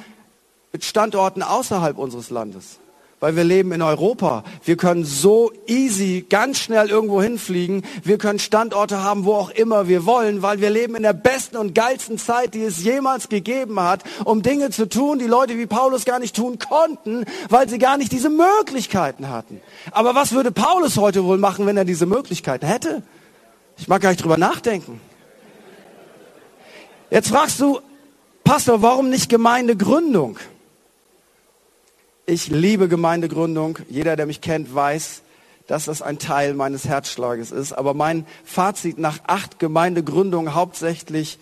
[0.73, 2.79] mit Standorten außerhalb unseres Landes
[3.21, 4.45] weil wir leben in Europa.
[4.65, 7.83] Wir können so easy, ganz schnell irgendwo hinfliegen.
[8.05, 11.57] Wir können Standorte haben, wo auch immer wir wollen, weil wir leben in der besten
[11.57, 15.67] und geilsten Zeit, die es jemals gegeben hat, um Dinge zu tun, die Leute wie
[15.67, 19.61] Paulus gar nicht tun konnten, weil sie gar nicht diese Möglichkeiten hatten.
[19.91, 23.03] Aber was würde Paulus heute wohl machen, wenn er diese Möglichkeiten hätte?
[23.77, 25.01] Ich mag gar nicht drüber nachdenken.
[27.11, 27.81] Jetzt fragst du,
[28.45, 30.39] Pastor, warum nicht Gemeindegründung?
[32.31, 33.79] Ich liebe Gemeindegründung.
[33.89, 35.23] Jeder, der mich kennt, weiß,
[35.67, 37.73] dass das ein Teil meines Herzschlages ist.
[37.73, 41.39] Aber mein Fazit nach acht Gemeindegründungen hauptsächlich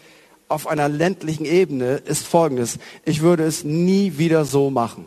[0.47, 2.79] auf einer ländlichen Ebene ist folgendes.
[3.05, 5.07] Ich würde es nie wieder so machen.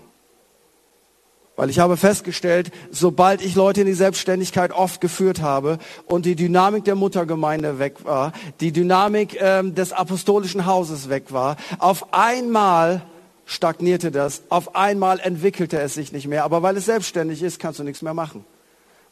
[1.55, 6.35] Weil ich habe festgestellt, sobald ich Leute in die Selbstständigkeit oft geführt habe und die
[6.35, 13.01] Dynamik der Muttergemeinde weg war, die Dynamik ähm, des apostolischen Hauses weg war, auf einmal
[13.49, 14.43] stagnierte das.
[14.49, 16.43] Auf einmal entwickelte es sich nicht mehr.
[16.43, 18.45] Aber weil es selbstständig ist, kannst du nichts mehr machen.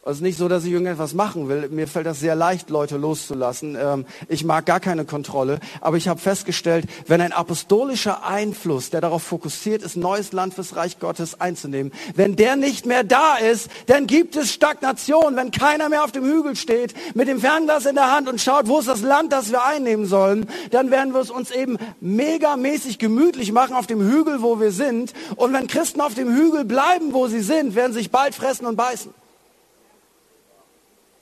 [0.09, 1.67] Es ist nicht so, dass ich irgendetwas machen will.
[1.69, 3.77] Mir fällt das sehr leicht, Leute loszulassen.
[3.77, 5.59] Ähm, ich mag gar keine Kontrolle.
[5.81, 10.77] Aber ich habe festgestellt, wenn ein apostolischer Einfluss, der darauf fokussiert ist, neues Land fürs
[10.77, 15.35] Reich Gottes einzunehmen, wenn der nicht mehr da ist, dann gibt es Stagnation.
[15.35, 18.69] Wenn keiner mehr auf dem Hügel steht, mit dem Fernglas in der Hand und schaut,
[18.69, 22.97] wo ist das Land, das wir einnehmen sollen, dann werden wir es uns eben megamäßig
[22.97, 25.11] gemütlich machen auf dem Hügel, wo wir sind.
[25.35, 28.65] Und wenn Christen auf dem Hügel bleiben, wo sie sind, werden sie sich bald fressen
[28.65, 29.13] und beißen.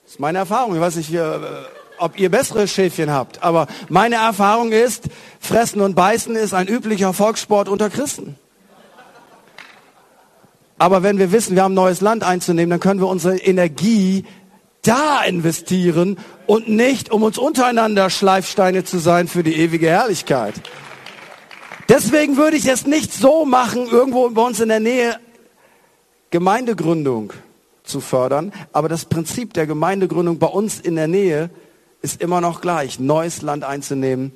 [0.05, 0.75] Das ist meine Erfahrung.
[0.75, 1.11] Ich weiß nicht,
[1.97, 5.05] ob ihr bessere Schäfchen habt, aber meine Erfahrung ist,
[5.39, 8.37] Fressen und Beißen ist ein üblicher Volkssport unter Christen.
[10.77, 14.25] Aber wenn wir wissen, wir haben ein neues Land einzunehmen, dann können wir unsere Energie
[14.83, 20.53] da investieren und nicht, um uns untereinander Schleifsteine zu sein für die ewige Herrlichkeit.
[21.89, 25.19] Deswegen würde ich es nicht so machen, irgendwo bei uns in der Nähe
[26.29, 27.33] Gemeindegründung
[27.85, 28.51] zu fördern.
[28.73, 31.49] Aber das Prinzip der Gemeindegründung bei uns in der Nähe
[32.01, 32.99] ist immer noch gleich.
[32.99, 34.31] Neues Land einzunehmen,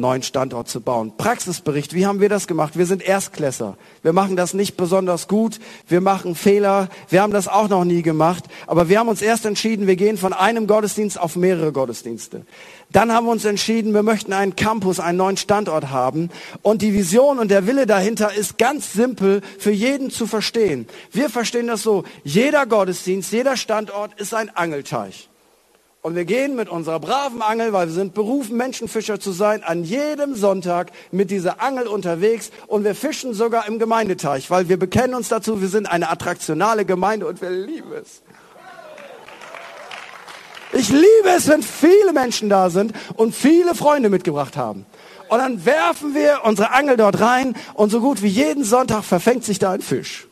[0.00, 1.12] neuen Standort zu bauen.
[1.16, 2.76] Praxisbericht, wie haben wir das gemacht?
[2.76, 3.76] Wir sind Erstklässer.
[4.02, 5.58] Wir machen das nicht besonders gut.
[5.88, 6.88] Wir machen Fehler.
[7.08, 8.44] Wir haben das auch noch nie gemacht.
[8.66, 12.46] Aber wir haben uns erst entschieden, wir gehen von einem Gottesdienst auf mehrere Gottesdienste.
[12.92, 16.30] Dann haben wir uns entschieden, wir möchten einen Campus, einen neuen Standort haben.
[16.62, 20.86] Und die Vision und der Wille dahinter ist ganz simpel für jeden zu verstehen.
[21.12, 25.28] Wir verstehen das so, jeder Gottesdienst, jeder Standort ist ein Angelteich.
[26.06, 29.82] Und wir gehen mit unserer braven Angel, weil wir sind berufen, Menschenfischer zu sein, an
[29.82, 32.52] jedem Sonntag mit dieser Angel unterwegs.
[32.68, 36.84] Und wir fischen sogar im Gemeindeteich, weil wir bekennen uns dazu, wir sind eine attraktionale
[36.84, 38.22] Gemeinde und wir lieben es.
[40.72, 44.86] Ich liebe es, wenn viele Menschen da sind und viele Freunde mitgebracht haben.
[45.28, 49.42] Und dann werfen wir unsere Angel dort rein und so gut wie jeden Sonntag verfängt
[49.42, 50.28] sich da ein Fisch.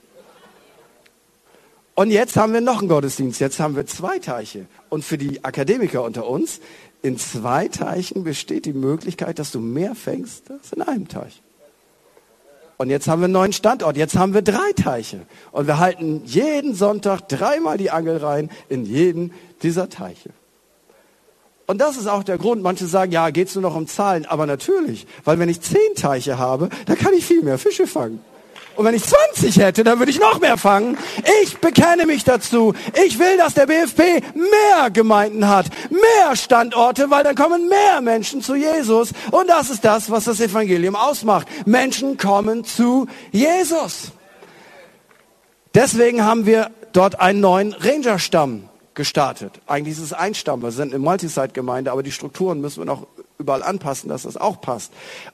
[1.95, 3.41] Und jetzt haben wir noch einen Gottesdienst.
[3.41, 4.67] Jetzt haben wir zwei Teiche.
[4.89, 6.61] Und für die Akademiker unter uns,
[7.03, 11.41] in zwei Teichen besteht die Möglichkeit, dass du mehr fängst als in einem Teich.
[12.79, 13.97] Und jetzt haben wir einen neuen Standort.
[13.97, 15.21] Jetzt haben wir drei Teiche.
[15.53, 20.31] Und wir halten jeden Sonntag dreimal die Angel rein in jeden dieser Teiche.
[21.67, 22.63] Und das ist auch der Grund.
[22.63, 24.27] Manche sagen, ja, geht's nur noch um Zahlen.
[24.27, 28.21] Aber natürlich, weil wenn ich zehn Teiche habe, dann kann ich viel mehr Fische fangen.
[28.77, 30.99] Und wenn ich 20 hätte, dann würde ich noch mehr fangen.
[31.43, 32.75] Ich bekenne mich dazu.
[33.05, 38.43] Ich will, dass der BFP mehr Gemeinden hat, mehr Standorte, weil dann kommen mehr Menschen
[38.43, 39.13] zu Jesus.
[39.31, 41.47] Und das ist das, was das Evangelium ausmacht.
[41.67, 44.13] Menschen kommen zu Jesus.
[45.75, 49.61] Deswegen haben wir dort einen neuen Rangerstamm gestartet.
[49.67, 53.07] Eigentlich ist es ein Stamm, wir sind eine Multisite-Gemeinde, aber die Strukturen müssen wir noch
[53.39, 54.93] überall anpassen, dass das auch passt.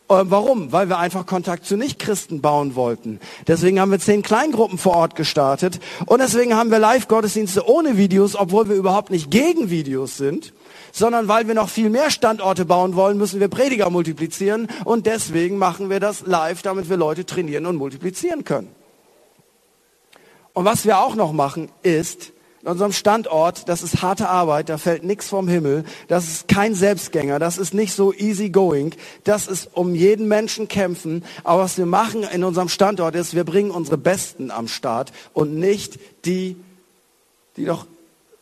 [0.08, 0.72] Äh, warum?
[0.72, 3.20] Weil wir einfach Kontakt zu Nichtchristen bauen wollten.
[3.46, 8.36] Deswegen haben wir zehn Kleingruppen vor Ort gestartet und deswegen haben wir Live-Gottesdienste ohne Videos,
[8.36, 10.54] obwohl wir überhaupt nicht gegen Videos sind,
[10.92, 15.58] sondern weil wir noch viel mehr Standorte bauen wollen, müssen wir Prediger multiplizieren und deswegen
[15.58, 18.68] machen wir das live, damit wir Leute trainieren und multiplizieren können.
[20.52, 22.32] Und was wir auch noch machen, ist,
[22.62, 26.74] in unserem Standort, das ist harte Arbeit, da fällt nichts vom Himmel, das ist kein
[26.74, 28.94] Selbstgänger, das ist nicht so easy going,
[29.24, 31.24] das ist um jeden Menschen kämpfen.
[31.42, 35.54] Aber was wir machen in unserem Standort ist, wir bringen unsere Besten am Start und
[35.54, 36.56] nicht die,
[37.56, 37.86] die doch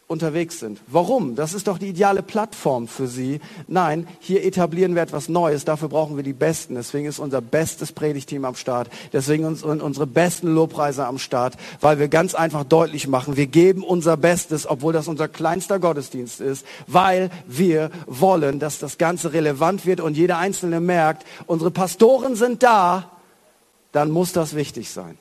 [0.09, 0.81] unterwegs sind.
[0.87, 1.37] Warum?
[1.37, 3.41] Das ist doch die ideale Plattform für sie.
[3.67, 5.67] Nein, hier etablieren wir etwas Neues.
[5.67, 6.77] Dafür brauchen wir die Besten.
[6.77, 8.89] Deswegen ist unser bestes Predigteam am Start.
[9.13, 13.85] Deswegen sind unsere besten Lobpreiser am Start, weil wir ganz einfach deutlich machen, wir geben
[13.85, 19.85] unser Bestes, obwohl das unser kleinster Gottesdienst ist, weil wir wollen, dass das Ganze relevant
[19.85, 23.11] wird und jeder Einzelne merkt, unsere Pastoren sind da,
[23.93, 25.19] dann muss das wichtig sein.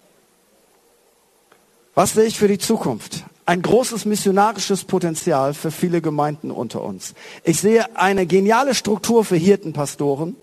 [1.93, 3.25] Was sehe ich für die Zukunft?
[3.47, 7.13] Ein großes missionarisches Potenzial für viele Gemeinden unter uns.
[7.45, 10.35] Ich sehe eine geniale Struktur für Hirtenpastoren,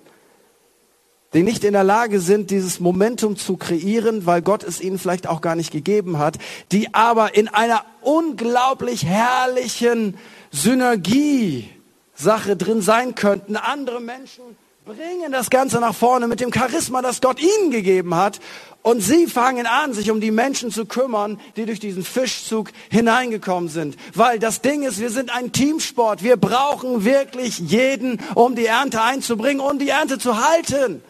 [1.35, 5.27] die nicht in der Lage sind, dieses Momentum zu kreieren, weil Gott es ihnen vielleicht
[5.27, 6.39] auch gar nicht gegeben hat,
[6.73, 10.17] die aber in einer unglaublich herrlichen
[10.51, 14.45] Synergie-Sache drin sein könnten, andere Menschen
[14.85, 18.39] bringen das Ganze nach vorne mit dem Charisma, das Gott ihnen gegeben hat.
[18.83, 23.71] Und sie fangen an, sich um die Menschen zu kümmern, die durch diesen Fischzug hineingekommen
[23.71, 23.97] sind.
[24.13, 26.23] Weil das Ding ist, wir sind ein Teamsport.
[26.23, 31.03] Wir brauchen wirklich jeden, um die Ernte einzubringen und die Ernte zu halten.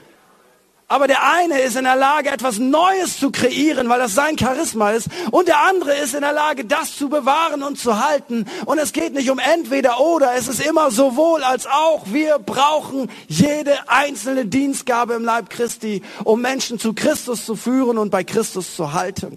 [0.94, 4.92] Aber der eine ist in der Lage, etwas Neues zu kreieren, weil das sein Charisma
[4.92, 5.08] ist.
[5.32, 8.46] Und der andere ist in der Lage, das zu bewahren und zu halten.
[8.64, 10.36] Und es geht nicht um entweder oder.
[10.36, 12.04] Es ist immer sowohl als auch.
[12.12, 18.10] Wir brauchen jede einzelne Dienstgabe im Leib Christi, um Menschen zu Christus zu führen und
[18.10, 19.36] bei Christus zu halten.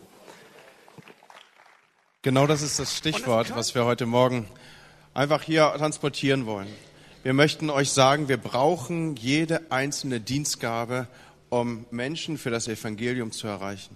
[2.22, 4.46] Genau das ist das Stichwort, was wir heute Morgen
[5.16, 6.68] einfach hier transportieren wollen.
[7.24, 11.08] Wir möchten euch sagen, wir brauchen jede einzelne Dienstgabe,
[11.50, 13.96] um Menschen für das Evangelium zu erreichen.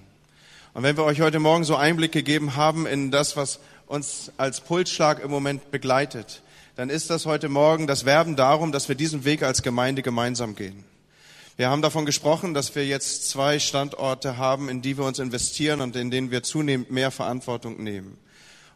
[0.73, 4.61] Und wenn wir euch heute Morgen so Einblick gegeben haben in das, was uns als
[4.61, 6.41] Pulsschlag im Moment begleitet,
[6.75, 10.55] dann ist das heute Morgen das Werben darum, dass wir diesen Weg als Gemeinde gemeinsam
[10.55, 10.85] gehen.
[11.57, 15.81] Wir haben davon gesprochen, dass wir jetzt zwei Standorte haben, in die wir uns investieren
[15.81, 18.17] und in denen wir zunehmend mehr Verantwortung nehmen.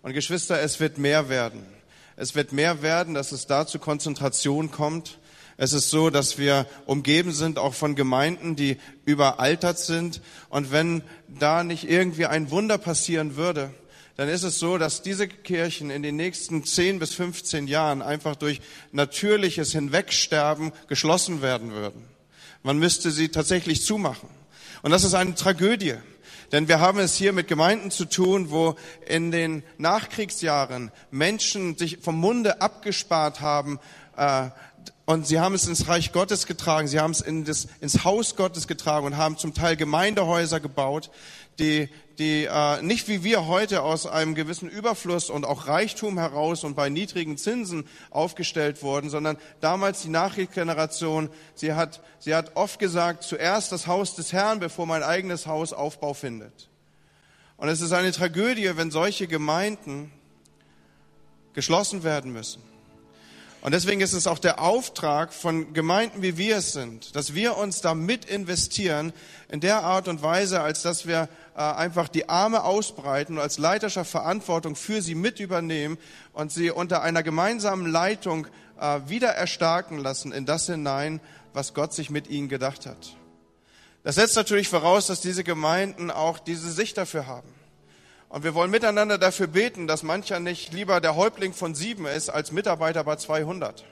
[0.04, 1.66] Und Geschwister, es wird mehr werden.
[2.18, 5.18] Es wird mehr werden, dass es da zu Konzentration kommt,
[5.58, 10.22] es ist so, dass wir umgeben sind auch von Gemeinden, die überaltert sind.
[10.50, 13.74] Und wenn da nicht irgendwie ein Wunder passieren würde,
[14.18, 18.36] dann ist es so, dass diese Kirchen in den nächsten 10 bis 15 Jahren einfach
[18.36, 22.06] durch natürliches Hinwegsterben geschlossen werden würden.
[22.64, 24.30] Man müsste sie tatsächlich zumachen.
[24.82, 25.96] Und das ist eine Tragödie.
[26.52, 28.76] Denn wir haben es hier mit Gemeinden zu tun, wo
[29.08, 33.80] in den Nachkriegsjahren Menschen sich vom Munde abgespart haben,
[34.16, 34.50] äh,
[35.06, 38.36] und sie haben es ins Reich Gottes getragen, sie haben es in das, ins Haus
[38.36, 41.12] Gottes getragen und haben zum Teil Gemeindehäuser gebaut,
[41.60, 46.64] die, die äh, nicht wie wir heute aus einem gewissen Überfluss und auch Reichtum heraus
[46.64, 52.80] und bei niedrigen Zinsen aufgestellt wurden, sondern damals die Nachkriegsgeneration, sie hat, sie hat oft
[52.80, 56.70] gesagt, zuerst das Haus des Herrn, bevor mein eigenes Haus Aufbau findet.
[57.58, 60.12] Und es ist eine Tragödie, wenn solche Gemeinden
[61.54, 62.62] geschlossen werden müssen.
[63.66, 67.58] Und deswegen ist es auch der Auftrag von Gemeinden, wie wir es sind, dass wir
[67.58, 69.12] uns da mit investieren
[69.50, 73.58] in der Art und Weise, als dass wir äh, einfach die Arme ausbreiten und als
[73.58, 75.98] Leiterschaft Verantwortung für sie mit übernehmen
[76.32, 78.46] und sie unter einer gemeinsamen Leitung
[78.80, 81.20] äh, wieder erstarken lassen in das hinein,
[81.54, 83.16] was Gott sich mit ihnen gedacht hat.
[84.04, 87.50] Das setzt natürlich voraus, dass diese Gemeinden auch diese Sicht dafür haben.
[88.36, 92.28] Und wir wollen miteinander dafür beten, dass mancher nicht lieber der Häuptling von sieben ist
[92.28, 93.86] als Mitarbeiter bei 200.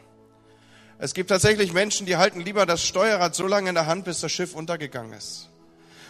[0.99, 4.19] Es gibt tatsächlich Menschen, die halten lieber das Steuerrad so lange in der Hand, bis
[4.19, 5.47] das Schiff untergegangen ist.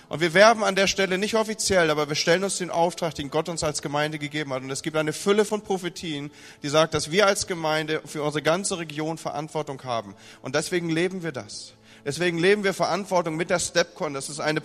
[0.10, 3.30] Und wir werben an der Stelle nicht offiziell, aber wir stellen uns den Auftrag, den
[3.30, 4.64] Gott uns als Gemeinde gegeben hat.
[4.64, 6.32] Und es gibt eine Fülle von Prophetien,
[6.64, 10.16] die sagt, dass wir als Gemeinde für unsere ganze Region Verantwortung haben.
[10.42, 11.76] Und deswegen leben wir das.
[12.06, 14.14] Deswegen leben wir Verantwortung mit der StepCon.
[14.14, 14.62] Das ist eine,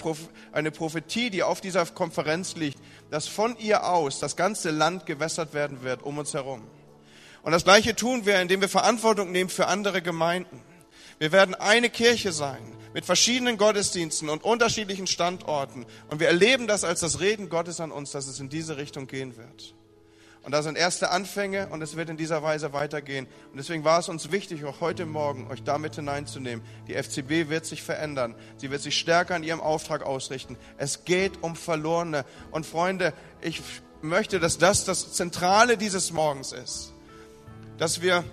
[0.52, 2.78] eine Prophetie, die auf dieser Konferenz liegt,
[3.10, 6.62] dass von ihr aus das ganze Land gewässert werden wird um uns herum.
[7.42, 10.60] Und das Gleiche tun wir, indem wir Verantwortung nehmen für andere Gemeinden.
[11.18, 15.86] Wir werden eine Kirche sein mit verschiedenen Gottesdiensten und unterschiedlichen Standorten.
[16.08, 19.06] Und wir erleben das als das Reden Gottes an uns, dass es in diese Richtung
[19.06, 19.74] gehen wird.
[20.42, 23.26] Und da sind erste Anfänge und es wird in dieser Weise weitergehen.
[23.50, 26.64] Und deswegen war es uns wichtig, auch heute Morgen euch damit hineinzunehmen.
[26.86, 28.34] Die FCB wird sich verändern.
[28.56, 30.56] Sie wird sich stärker an ihrem Auftrag ausrichten.
[30.78, 32.24] Es geht um Verlorene.
[32.50, 33.62] Und Freunde, ich
[34.00, 36.92] möchte, dass das das Zentrale dieses Morgens ist.
[37.76, 38.24] Dass wir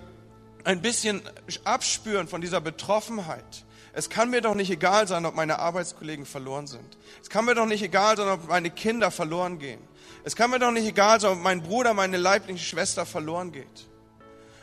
[0.64, 1.22] ein bisschen
[1.64, 3.64] abspüren von dieser Betroffenheit.
[3.92, 6.98] Es kann mir doch nicht egal sein, ob meine Arbeitskollegen verloren sind.
[7.22, 9.80] Es kann mir doch nicht egal sein, ob meine Kinder verloren gehen.
[10.26, 13.86] Es kann mir doch nicht egal sein, ob mein Bruder, meine leibliche Schwester verloren geht.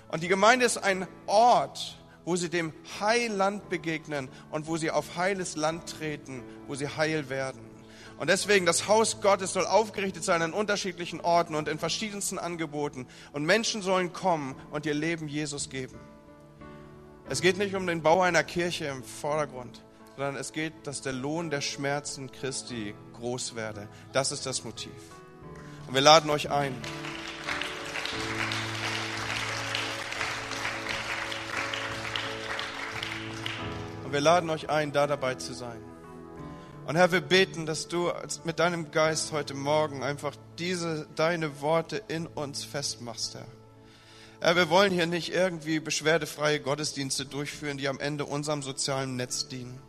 [0.09, 5.16] Und die Gemeinde ist ein Ort, wo sie dem Heiland begegnen und wo sie auf
[5.16, 7.61] heiles Land treten, wo sie heil werden.
[8.18, 13.07] Und deswegen, das Haus Gottes soll aufgerichtet sein an unterschiedlichen Orten und in verschiedensten Angeboten.
[13.32, 15.97] Und Menschen sollen kommen und ihr Leben Jesus geben.
[17.30, 19.82] Es geht nicht um den Bau einer Kirche im Vordergrund,
[20.18, 23.88] sondern es geht, dass der Lohn der Schmerzen Christi groß werde.
[24.11, 24.91] Das ist das Motiv.
[25.94, 26.74] Und wir laden euch ein.
[34.04, 35.80] Und wir laden euch ein, da dabei zu sein.
[36.88, 38.12] Und Herr, wir beten, dass du
[38.44, 43.46] mit deinem Geist heute Morgen einfach diese, deine Worte in uns festmachst, Herr.
[44.41, 49.48] Herr, wir wollen hier nicht irgendwie beschwerdefreie Gottesdienste durchführen, die am Ende unserem sozialen Netz
[49.48, 49.80] dienen,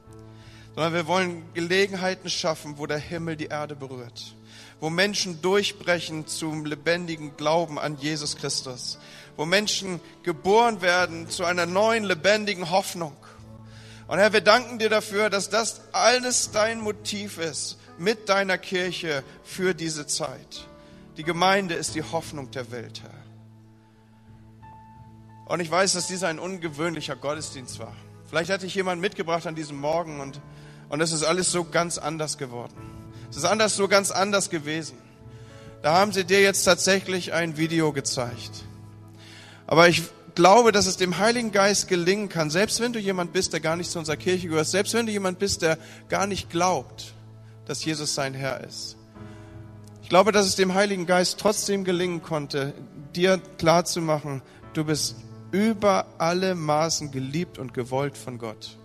[0.74, 4.36] sondern wir wollen Gelegenheiten schaffen, wo der Himmel die Erde berührt
[4.84, 8.98] wo Menschen durchbrechen zum lebendigen Glauben an Jesus Christus,
[9.34, 13.16] wo Menschen geboren werden zu einer neuen lebendigen Hoffnung.
[14.08, 19.24] Und Herr, wir danken dir dafür, dass das alles dein Motiv ist mit deiner Kirche
[19.42, 20.68] für diese Zeit.
[21.16, 23.24] Die Gemeinde ist die Hoffnung der Welt, Herr.
[25.46, 27.96] Und ich weiß, dass dieser ein ungewöhnlicher Gottesdienst war.
[28.28, 30.42] Vielleicht hatte ich jemanden mitgebracht an diesem Morgen und,
[30.90, 33.03] und es ist alles so ganz anders geworden.
[33.34, 34.96] Es ist anders so ganz anders gewesen.
[35.82, 38.62] Da haben sie dir jetzt tatsächlich ein Video gezeigt.
[39.66, 40.04] Aber ich
[40.36, 43.74] glaube, dass es dem Heiligen Geist gelingen kann, selbst wenn du jemand bist, der gar
[43.74, 45.78] nicht zu unserer Kirche gehört, selbst wenn du jemand bist, der
[46.08, 47.12] gar nicht glaubt,
[47.66, 48.96] dass Jesus sein Herr ist.
[50.00, 52.72] Ich glaube, dass es dem Heiligen Geist trotzdem gelingen konnte,
[53.16, 54.42] dir klarzumachen,
[54.74, 55.16] du bist
[55.50, 58.78] über alle Maßen geliebt und gewollt von Gott.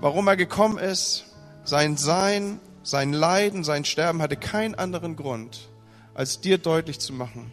[0.00, 1.27] Warum er gekommen ist,
[1.68, 5.68] sein Sein, sein Leiden, sein Sterben hatte keinen anderen Grund,
[6.14, 7.52] als dir deutlich zu machen,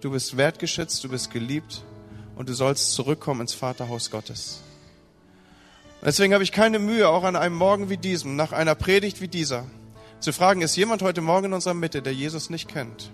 [0.00, 1.84] du bist wertgeschätzt, du bist geliebt
[2.36, 4.62] und du sollst zurückkommen ins Vaterhaus Gottes.
[6.02, 9.28] Deswegen habe ich keine Mühe, auch an einem Morgen wie diesem, nach einer Predigt wie
[9.28, 9.66] dieser,
[10.20, 13.10] zu fragen, ist jemand heute Morgen in unserer Mitte, der Jesus nicht kennt?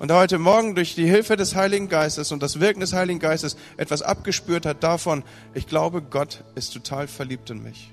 [0.00, 3.20] Und der heute Morgen durch die Hilfe des Heiligen Geistes und das Wirken des Heiligen
[3.20, 5.22] Geistes etwas abgespürt hat davon,
[5.54, 7.92] ich glaube, Gott ist total verliebt in mich.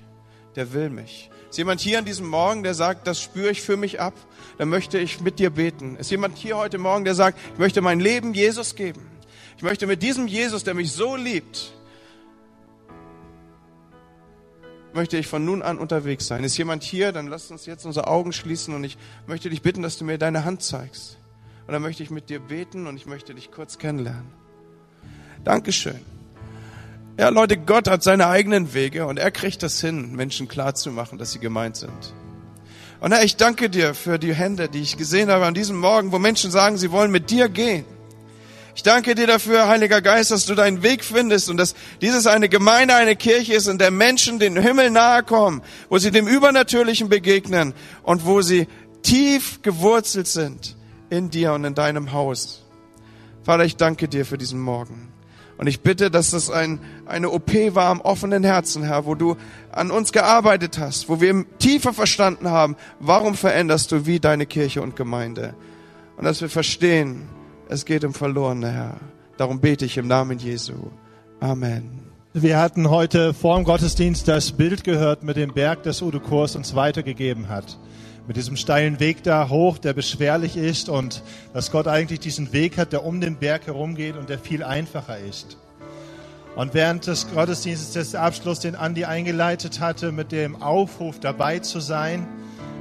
[0.56, 1.30] Der will mich.
[1.52, 4.14] Ist jemand hier an diesem Morgen, der sagt, das spüre ich für mich ab,
[4.56, 5.96] dann möchte ich mit dir beten.
[5.96, 9.02] Ist jemand hier heute Morgen, der sagt, ich möchte mein Leben Jesus geben.
[9.58, 11.74] Ich möchte mit diesem Jesus, der mich so liebt,
[14.94, 16.42] möchte ich von nun an unterwegs sein.
[16.42, 18.96] Ist jemand hier, dann lass uns jetzt unsere Augen schließen und ich
[19.26, 21.18] möchte dich bitten, dass du mir deine Hand zeigst.
[21.66, 24.32] Und dann möchte ich mit dir beten und ich möchte dich kurz kennenlernen.
[25.44, 26.00] Dankeschön.
[27.18, 31.32] Ja, Leute, Gott hat seine eigenen Wege und er kriegt das hin, Menschen klarzumachen, dass
[31.32, 32.14] sie gemeint sind.
[33.00, 36.10] Und Herr, ich danke dir für die Hände, die ich gesehen habe an diesem Morgen,
[36.12, 37.84] wo Menschen sagen, sie wollen mit dir gehen.
[38.74, 42.48] Ich danke dir dafür, Heiliger Geist, dass du deinen Weg findest und dass dieses eine
[42.48, 45.60] Gemeinde, eine Kirche ist, in der Menschen den Himmel nahe kommen,
[45.90, 48.68] wo sie dem Übernatürlichen begegnen und wo sie
[49.02, 50.76] tief gewurzelt sind
[51.10, 52.62] in dir und in deinem Haus.
[53.42, 55.11] Vater, ich danke dir für diesen Morgen.
[55.62, 59.36] Und ich bitte, dass das ein, eine OP war am offenen Herzen, Herr, wo du
[59.70, 64.82] an uns gearbeitet hast, wo wir tiefer verstanden haben, warum veränderst du wie deine Kirche
[64.82, 65.54] und Gemeinde.
[66.16, 67.28] Und dass wir verstehen,
[67.68, 68.96] es geht um Verlorene, Herr.
[69.36, 70.90] Darum bete ich im Namen Jesu.
[71.38, 72.10] Amen.
[72.32, 76.56] Wir hatten heute vor dem Gottesdienst das Bild gehört mit dem Berg, das Udo Kurs
[76.56, 77.78] uns weitergegeben hat.
[78.26, 81.22] Mit diesem steilen Weg da hoch, der beschwerlich ist und
[81.54, 85.18] dass Gott eigentlich diesen Weg hat, der um den Berg herumgeht und der viel einfacher
[85.18, 85.56] ist.
[86.54, 91.80] Und während des Gottesdienstes des Abschluss, den Andi eingeleitet hatte, mit dem Aufruf dabei zu
[91.80, 92.28] sein,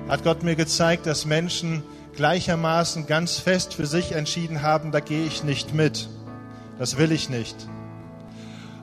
[0.07, 1.81] hat Gott mir gezeigt, dass Menschen
[2.15, 6.09] gleichermaßen ganz fest für sich entschieden haben, da gehe ich nicht mit.
[6.77, 7.55] Das will ich nicht.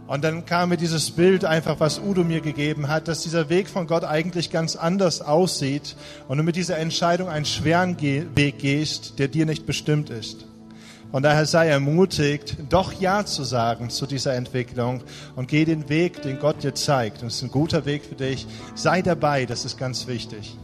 [0.09, 3.69] Und dann kam mir dieses Bild einfach, was Udo mir gegeben hat, dass dieser Weg
[3.69, 5.97] von Gott eigentlich ganz anders aussieht
[6.29, 10.47] und du mit dieser Entscheidung einen schweren Weg gehst, der dir nicht bestimmt ist.
[11.11, 15.03] Von daher sei ermutigt, doch Ja zu sagen zu dieser Entwicklung
[15.37, 17.21] und geh den Weg, den Gott dir zeigt.
[17.21, 18.47] Und es ist ein guter Weg für dich.
[18.75, 20.57] Sei dabei, das ist ganz wichtig.